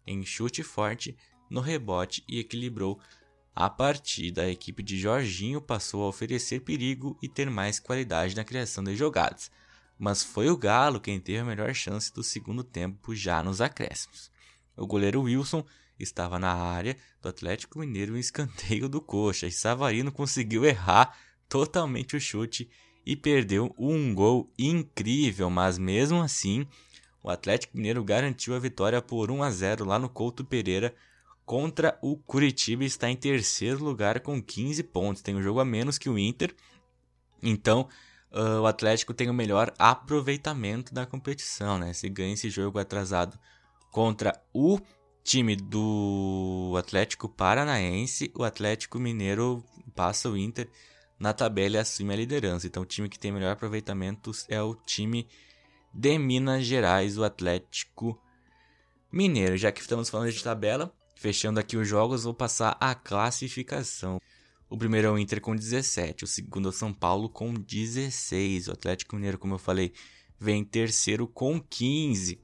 em 0.06 0.26
chute 0.26 0.64
forte 0.64 1.16
no 1.50 1.62
rebote 1.62 2.24
e 2.28 2.40
equilibrou 2.40 3.00
a 3.56 3.70
partida. 3.70 4.44
A 4.44 4.50
equipe 4.50 4.84
de 4.84 4.98
Jorginho 4.98 5.62
passou 5.62 6.04
a 6.04 6.08
oferecer 6.08 6.62
perigo 6.62 7.18
e 7.22 7.30
ter 7.30 7.50
mais 7.50 7.80
qualidade 7.80 8.36
na 8.36 8.44
criação 8.44 8.84
de 8.84 8.96
jogadas, 8.96 9.50
mas 9.98 10.24
foi 10.24 10.50
o 10.50 10.58
Galo 10.58 11.00
quem 11.00 11.20
teve 11.20 11.40
a 11.40 11.46
melhor 11.46 11.74
chance 11.74 12.14
do 12.14 12.24
segundo 12.24 12.64
tempo 12.64 13.16
já 13.16 13.42
nos 13.42 13.62
acréscimos. 13.62 14.32
O 14.76 14.86
goleiro 14.86 15.22
Wilson 15.22 15.66
estava 15.98 16.38
na 16.38 16.54
área 16.54 16.98
do 17.22 17.30
Atlético 17.30 17.80
Mineiro 17.80 18.18
em 18.18 18.20
escanteio 18.20 18.90
do 18.90 19.00
Coxa 19.00 19.48
e 19.48 19.52
Savarino 19.52 20.12
conseguiu 20.12 20.66
errar 20.66 21.18
totalmente 21.48 22.18
o 22.18 22.20
chute 22.20 22.70
e 23.06 23.16
perdeu 23.16 23.74
um 23.78 24.14
gol 24.14 24.52
incrível, 24.58 25.50
mas 25.50 25.78
mesmo 25.78 26.22
assim, 26.22 26.68
o 27.26 27.32
Atlético 27.32 27.76
Mineiro 27.76 28.04
garantiu 28.04 28.54
a 28.54 28.60
vitória 28.60 29.02
por 29.02 29.32
1 29.32 29.42
a 29.42 29.50
0 29.50 29.84
lá 29.84 29.98
no 29.98 30.08
Couto 30.08 30.46
Pereira 30.46 30.94
contra 31.44 31.98
o 32.00 32.16
Curitiba 32.16 32.84
está 32.84 33.10
em 33.10 33.16
terceiro 33.16 33.84
lugar 33.84 34.20
com 34.20 34.40
15 34.40 34.84
pontos. 34.84 35.24
Tem 35.24 35.36
um 35.36 35.42
jogo 35.42 35.60
a 35.60 35.66
menos 35.66 35.98
que 35.98 36.08
o 36.08 36.20
Inter. 36.20 36.56
Então, 37.42 37.90
uh, 38.32 38.62
o 38.62 38.68
Atlético 38.68 39.12
tem 39.12 39.28
o 39.28 39.34
melhor 39.34 39.74
aproveitamento 39.80 40.94
da 40.94 41.04
competição, 41.08 41.80
né? 41.80 41.94
Se 41.94 42.08
ganha 42.10 42.36
esse 42.36 42.52
jogo 42.52 42.78
atrasado 42.78 43.40
contra 43.92 44.40
o 44.54 44.80
time 45.24 45.56
do 45.56 46.76
Atlético 46.78 47.28
Paranaense, 47.28 48.32
o 48.36 48.44
Atlético 48.44 49.00
Mineiro 49.00 49.66
passa 49.96 50.30
o 50.30 50.38
Inter 50.38 50.70
na 51.20 51.34
tabela 51.34 51.78
e 51.78 51.80
assume 51.80 52.14
a 52.14 52.18
liderança. 52.18 52.68
Então, 52.68 52.84
o 52.84 52.86
time 52.86 53.10
que 53.10 53.18
tem 53.18 53.32
melhor 53.32 53.54
aproveitamento 53.54 54.32
é 54.48 54.62
o 54.62 54.76
time 54.76 55.28
de 55.96 56.20
Minas 56.20 56.66
Gerais, 56.66 57.18
o 57.18 57.24
Atlético 57.24 58.22
Mineiro. 59.10 59.56
Já 59.56 59.72
que 59.72 59.80
estamos 59.80 60.10
falando 60.10 60.30
de 60.30 60.44
tabela, 60.44 60.94
fechando 61.16 61.58
aqui 61.58 61.78
os 61.78 61.88
jogos, 61.88 62.26
vou 62.26 62.34
passar 62.34 62.76
a 62.82 62.94
classificação. 62.94 64.20
O 64.70 64.78
primeiro 64.78 65.08
é 65.08 65.12
o 65.12 65.18
Inter 65.18 65.40
com 65.40 65.56
17, 65.56 66.26
o 66.26 66.28
segundo 66.28 66.68
é 66.68 66.70
o 66.70 66.74
São 66.74 66.94
Paulo 66.94 67.30
com 67.30 67.54
16. 67.54 68.68
O 68.68 68.74
Atlético 68.74 69.16
Mineiro, 69.16 69.38
como 69.38 69.54
eu 69.54 69.60
falei, 69.60 69.94
vem 70.38 70.62
em 70.62 70.66
terceiro 70.66 71.28
com 71.28 71.62
15. 71.62 72.42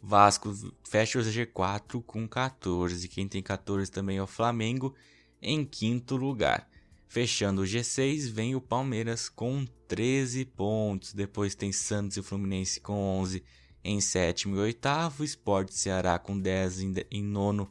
Vasco 0.00 0.54
fecha 0.88 1.18
o 1.18 1.22
G4 1.22 2.00
com 2.04 2.28
14. 2.28 3.08
Quem 3.08 3.26
tem 3.26 3.42
14 3.42 3.90
também 3.90 4.18
é 4.18 4.22
o 4.22 4.26
Flamengo 4.26 4.94
em 5.42 5.64
quinto 5.64 6.14
lugar. 6.14 6.68
Fechando 7.08 7.62
o 7.62 7.64
G6 7.64 8.30
vem 8.30 8.54
o 8.54 8.60
Palmeiras 8.60 9.28
com 9.28 9.64
13 9.88 10.44
pontos. 10.44 11.12
Depois 11.12 11.54
tem 11.54 11.72
Santos 11.72 12.16
e 12.16 12.22
Fluminense 12.22 12.80
com 12.80 12.94
11 13.20 13.42
em 13.84 14.00
sétimo 14.00 14.56
e 14.56 14.58
oitavo. 14.58 15.24
Sport 15.24 15.70
Ceará 15.70 16.18
com 16.18 16.38
10 16.38 16.80
em 17.10 17.22
nono 17.22 17.68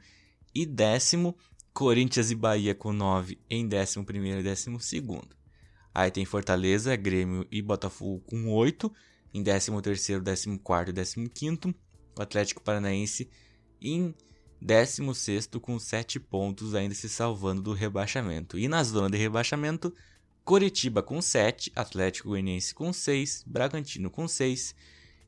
e 0.54 0.66
décimo. 0.66 1.36
Corinthians 1.74 2.30
e 2.30 2.36
Bahia 2.36 2.76
com 2.76 2.94
9 2.94 3.40
em 3.50 3.68
décimo 3.68 4.06
primeiro 4.06 4.40
e 4.40 4.44
décimo 4.44 4.80
segundo. 4.80 5.36
Aí 5.94 6.12
tem 6.12 6.24
Fortaleza, 6.24 6.96
Grêmio 6.96 7.48
e 7.52 7.62
Botafogo 7.62 8.24
com 8.28 8.48
8 8.54 8.92
em 9.34 9.42
décimo 9.42 9.82
terceiro, 9.82 10.22
décimo 10.22 10.60
quarto 10.60 10.90
e 10.90 10.94
décimo 10.94 11.28
quinto 11.30 11.74
o 12.18 12.22
Atlético 12.22 12.62
Paranaense 12.62 13.30
em 13.82 14.14
16 14.64 15.48
com 15.62 15.78
7 15.78 16.20
pontos, 16.20 16.74
ainda 16.74 16.96
se 16.96 17.10
salvando 17.10 17.62
do 17.62 17.74
rebaixamento. 17.74 18.58
E 18.58 18.70
na 18.70 18.82
zona 18.84 19.10
de 19.10 19.18
rebaixamento, 19.18 19.94
Coritiba 20.46 21.04
com 21.04 21.22
7, 21.22 21.72
Atlético 21.76 22.30
Goianiense 22.30 22.74
com 22.74 22.94
6, 22.94 23.44
Bragantino 23.46 24.10
com 24.10 24.28
6 24.28 24.74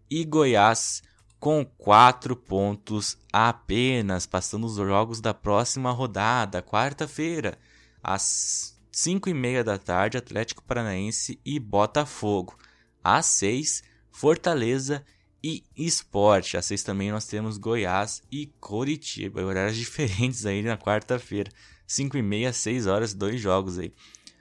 e 0.09 0.23
Goiás 0.23 1.03
com 1.37 1.65
4 1.65 2.35
pontos 2.35 3.17
apenas, 3.31 4.25
passando 4.25 4.65
os 4.65 4.75
jogos 4.75 5.19
da 5.19 5.33
próxima 5.33 5.91
rodada, 5.91 6.61
quarta-feira, 6.61 7.57
às 8.01 8.79
5 8.91 9.29
e 9.29 9.33
meia 9.33 9.63
da 9.63 9.77
tarde, 9.77 10.17
Atlético 10.17 10.63
Paranaense 10.63 11.39
e 11.45 11.59
Botafogo. 11.59 12.57
Às 13.03 13.25
6, 13.27 13.83
Fortaleza 14.09 15.05
e 15.47 15.63
esporte. 15.77 16.57
Às 16.57 16.65
seis 16.65 16.81
também 16.81 17.11
nós 17.11 17.27
temos 17.27 17.59
Goiás 17.59 18.23
e 18.31 18.47
Coritiba. 18.59 19.43
Horários 19.43 19.77
diferentes 19.77 20.43
aí 20.43 20.63
na 20.63 20.75
quarta-feira. 20.75 21.51
5 21.85 22.17
e 22.17 22.21
meia, 22.23 22.51
6 22.51 22.87
horas, 22.87 23.13
dois 23.13 23.39
jogos 23.39 23.77
aí. 23.77 23.93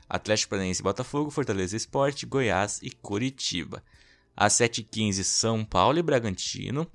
Atlético 0.09 0.49
Paranaense 0.49 0.83
Botafogo, 0.83 1.31
Fortaleza 1.31 1.77
Esporte, 1.77 2.25
Goiás 2.25 2.81
e 2.83 2.90
Coritiba. 2.90 3.85
Às 4.35 4.55
7h15, 4.55 5.23
São 5.25 5.62
Paulo 5.62 5.99
e 5.99 6.03
Bragantino. 6.03 6.90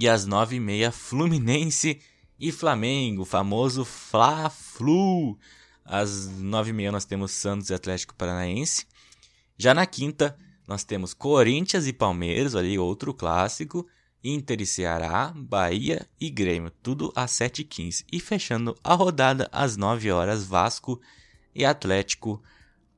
E 0.00 0.08
às 0.08 0.24
9h30, 0.24 0.92
Fluminense 0.92 2.00
e 2.38 2.52
Flamengo, 2.52 3.24
famoso 3.24 3.84
Fla-Flu. 3.84 5.36
Às 5.84 6.28
9h30 6.40 6.90
nós 6.92 7.04
temos 7.04 7.32
Santos 7.32 7.68
e 7.68 7.74
Atlético 7.74 8.14
Paranaense. 8.14 8.86
Já 9.56 9.74
na 9.74 9.84
quinta, 9.86 10.38
nós 10.68 10.84
temos 10.84 11.14
Corinthians 11.14 11.86
e 11.86 11.94
Palmeiras, 11.94 12.54
ali 12.54 12.78
outro 12.78 13.14
clássico, 13.14 13.86
Inter 14.22 14.60
e 14.60 14.66
Ceará, 14.66 15.32
Bahia 15.34 16.06
e 16.20 16.28
Grêmio, 16.28 16.70
tudo 16.82 17.10
às 17.16 17.30
7h15. 17.32 18.04
E 18.12 18.20
fechando 18.20 18.76
a 18.84 18.92
rodada 18.92 19.48
às 19.50 19.78
9 19.78 20.10
horas, 20.10 20.44
Vasco 20.44 21.00
e 21.54 21.64
Atlético 21.64 22.42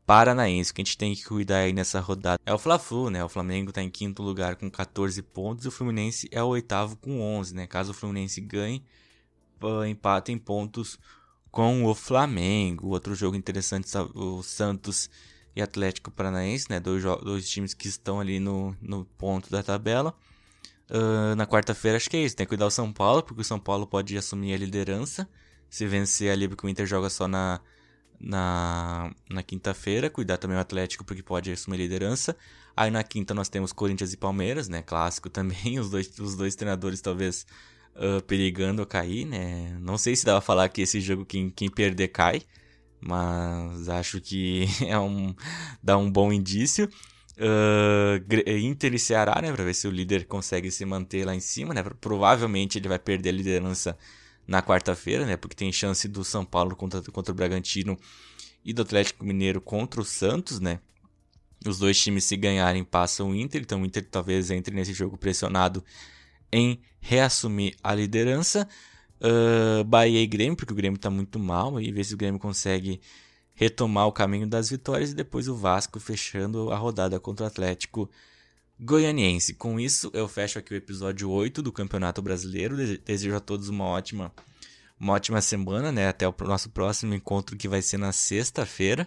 Paranaense. 0.04 0.72
O 0.72 0.74
que 0.74 0.82
a 0.82 0.84
gente 0.84 0.98
tem 0.98 1.14
que 1.14 1.24
cuidar 1.24 1.58
aí 1.58 1.72
nessa 1.72 2.00
rodada 2.00 2.40
é 2.44 2.52
o 2.52 2.58
Fla-Flu, 2.58 3.08
né? 3.08 3.22
O 3.22 3.28
Flamengo 3.28 3.70
está 3.70 3.80
em 3.80 3.88
quinto 3.88 4.20
lugar 4.20 4.56
com 4.56 4.68
14 4.68 5.22
pontos 5.22 5.66
o 5.66 5.70
Fluminense 5.70 6.28
é 6.32 6.42
o 6.42 6.48
oitavo 6.48 6.96
com 6.96 7.20
11, 7.20 7.54
né? 7.54 7.68
Caso 7.68 7.92
o 7.92 7.94
Fluminense 7.94 8.40
ganhe, 8.40 8.84
empate 9.88 10.32
em 10.32 10.38
pontos 10.38 10.98
com 11.52 11.84
o 11.84 11.94
Flamengo. 11.94 12.88
Outro 12.88 13.14
jogo 13.14 13.36
interessante, 13.36 13.86
o 14.12 14.42
Santos 14.42 15.08
e 15.54 15.62
Atlético 15.62 16.10
Paranaense, 16.10 16.66
né? 16.70 16.78
Dois, 16.78 17.02
dois 17.02 17.48
times 17.48 17.74
que 17.74 17.88
estão 17.88 18.20
ali 18.20 18.38
no, 18.38 18.76
no 18.80 19.04
ponto 19.04 19.50
da 19.50 19.62
tabela. 19.62 20.14
Uh, 20.90 21.36
na 21.36 21.46
quarta-feira, 21.46 21.96
acho 21.96 22.10
que 22.10 22.16
é 22.16 22.24
isso. 22.24 22.36
Tem 22.36 22.46
que 22.46 22.48
cuidar 22.48 22.66
o 22.66 22.70
São 22.70 22.92
Paulo, 22.92 23.22
porque 23.22 23.40
o 23.40 23.44
São 23.44 23.58
Paulo 23.58 23.86
pode 23.86 24.16
assumir 24.16 24.54
a 24.54 24.58
liderança. 24.58 25.28
Se 25.68 25.86
vencer 25.86 26.30
ali, 26.32 26.48
porque 26.48 26.66
o 26.66 26.68
Inter 26.68 26.86
joga 26.86 27.08
só 27.08 27.28
na, 27.28 27.60
na, 28.18 29.12
na 29.28 29.42
quinta-feira. 29.42 30.10
Cuidar 30.10 30.36
também 30.36 30.56
o 30.56 30.60
Atlético, 30.60 31.04
porque 31.04 31.22
pode 31.22 31.52
assumir 31.52 31.76
a 31.76 31.80
liderança. 31.80 32.36
Aí 32.76 32.90
na 32.90 33.02
quinta 33.02 33.34
nós 33.34 33.48
temos 33.48 33.72
Corinthians 33.72 34.12
e 34.12 34.16
Palmeiras, 34.16 34.68
né? 34.68 34.82
Clássico 34.82 35.28
também. 35.30 35.78
Os 35.78 35.90
dois, 35.90 36.18
os 36.18 36.36
dois 36.36 36.54
treinadores 36.54 37.00
talvez 37.00 37.46
uh, 37.94 38.22
perigando 38.22 38.84
cair, 38.86 39.24
né? 39.24 39.76
Não 39.80 39.96
sei 39.96 40.16
se 40.16 40.24
dá 40.24 40.32
pra 40.32 40.40
falar 40.40 40.68
que 40.68 40.82
esse 40.82 41.00
jogo 41.00 41.24
quem, 41.24 41.50
quem 41.50 41.70
perder 41.70 42.08
cai. 42.08 42.42
Mas 43.00 43.88
acho 43.88 44.20
que 44.20 44.66
é 44.86 44.98
um, 44.98 45.34
dá 45.82 45.96
um 45.96 46.10
bom 46.10 46.32
indício. 46.32 46.88
Uh, 47.38 48.50
Inter 48.60 48.92
e 48.92 48.98
Ceará, 48.98 49.40
né? 49.40 49.50
Pra 49.52 49.64
ver 49.64 49.74
se 49.74 49.88
o 49.88 49.90
líder 49.90 50.26
consegue 50.26 50.70
se 50.70 50.84
manter 50.84 51.24
lá 51.24 51.34
em 51.34 51.40
cima, 51.40 51.72
né? 51.72 51.82
Provavelmente 52.00 52.78
ele 52.78 52.88
vai 52.88 52.98
perder 52.98 53.30
a 53.30 53.32
liderança 53.32 53.96
na 54.46 54.62
quarta-feira, 54.62 55.24
né? 55.24 55.36
Porque 55.36 55.56
tem 55.56 55.72
chance 55.72 56.06
do 56.06 56.22
São 56.22 56.44
Paulo 56.44 56.76
contra, 56.76 57.00
contra 57.00 57.32
o 57.32 57.34
Bragantino 57.34 57.98
e 58.64 58.72
do 58.72 58.82
Atlético 58.82 59.24
Mineiro 59.24 59.60
contra 59.60 60.00
o 60.00 60.04
Santos, 60.04 60.60
né? 60.60 60.80
Os 61.66 61.78
dois 61.78 61.98
times, 61.98 62.24
se 62.24 62.36
ganharem, 62.36 62.84
passam 62.84 63.30
o 63.30 63.34
Inter. 63.34 63.62
Então 63.62 63.80
o 63.80 63.86
Inter 63.86 64.06
talvez 64.10 64.50
entre 64.50 64.74
nesse 64.74 64.92
jogo 64.92 65.16
pressionado 65.16 65.84
em 66.52 66.80
reassumir 67.00 67.76
a 67.82 67.94
liderança. 67.94 68.68
Uh, 69.20 69.84
Bahia 69.84 70.22
e 70.22 70.26
Grêmio, 70.26 70.56
porque 70.56 70.72
o 70.72 70.76
Grêmio 70.76 70.96
está 70.96 71.10
muito 71.10 71.38
mal, 71.38 71.80
e 71.80 71.92
ver 71.92 72.04
se 72.04 72.14
o 72.14 72.16
Grêmio 72.16 72.40
consegue 72.40 73.00
retomar 73.54 74.06
o 74.06 74.12
caminho 74.12 74.46
das 74.46 74.70
vitórias. 74.70 75.10
E 75.10 75.14
depois 75.14 75.46
o 75.46 75.54
Vasco 75.54 76.00
fechando 76.00 76.70
a 76.72 76.76
rodada 76.76 77.20
contra 77.20 77.44
o 77.44 77.46
Atlético 77.46 78.10
Goianiense. 78.78 79.52
Com 79.52 79.78
isso, 79.78 80.10
eu 80.14 80.26
fecho 80.26 80.58
aqui 80.58 80.72
o 80.72 80.76
episódio 80.76 81.30
8 81.30 81.60
do 81.60 81.70
Campeonato 81.70 82.22
Brasileiro. 82.22 82.76
Desejo 82.76 83.36
a 83.36 83.40
todos 83.40 83.68
uma 83.68 83.84
ótima, 83.84 84.32
uma 84.98 85.12
ótima 85.12 85.42
semana, 85.42 85.92
né? 85.92 86.08
Até 86.08 86.26
o 86.26 86.34
nosso 86.46 86.70
próximo 86.70 87.14
encontro 87.14 87.56
que 87.58 87.68
vai 87.68 87.82
ser 87.82 87.98
na 87.98 88.12
sexta-feira, 88.12 89.06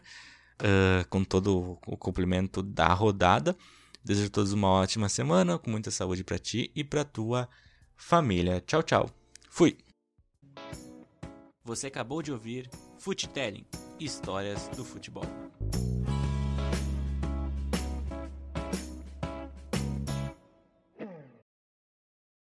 uh, 0.62 1.08
com 1.10 1.24
todo 1.24 1.80
o 1.88 1.98
complemento 1.98 2.62
da 2.62 2.94
rodada. 2.94 3.58
Desejo 4.06 4.28
a 4.28 4.32
todos 4.32 4.54
uma 4.54 4.70
ótima 4.70 5.10
semana, 5.10 5.58
com 5.58 5.72
muita 5.72 5.90
saúde 5.90 6.24
para 6.24 6.38
ti 6.38 6.70
e 6.76 6.84
para 6.84 7.04
tua 7.04 7.50
família. 7.96 8.62
Tchau, 8.68 8.84
tchau. 8.84 9.10
Fui. 9.50 9.78
Você 11.66 11.88
acabou 11.88 12.22
de 12.22 12.30
ouvir 12.30 12.70
Futelling 12.98 13.66
Histórias 13.98 14.68
do 14.76 14.84
Futebol. 14.84 15.24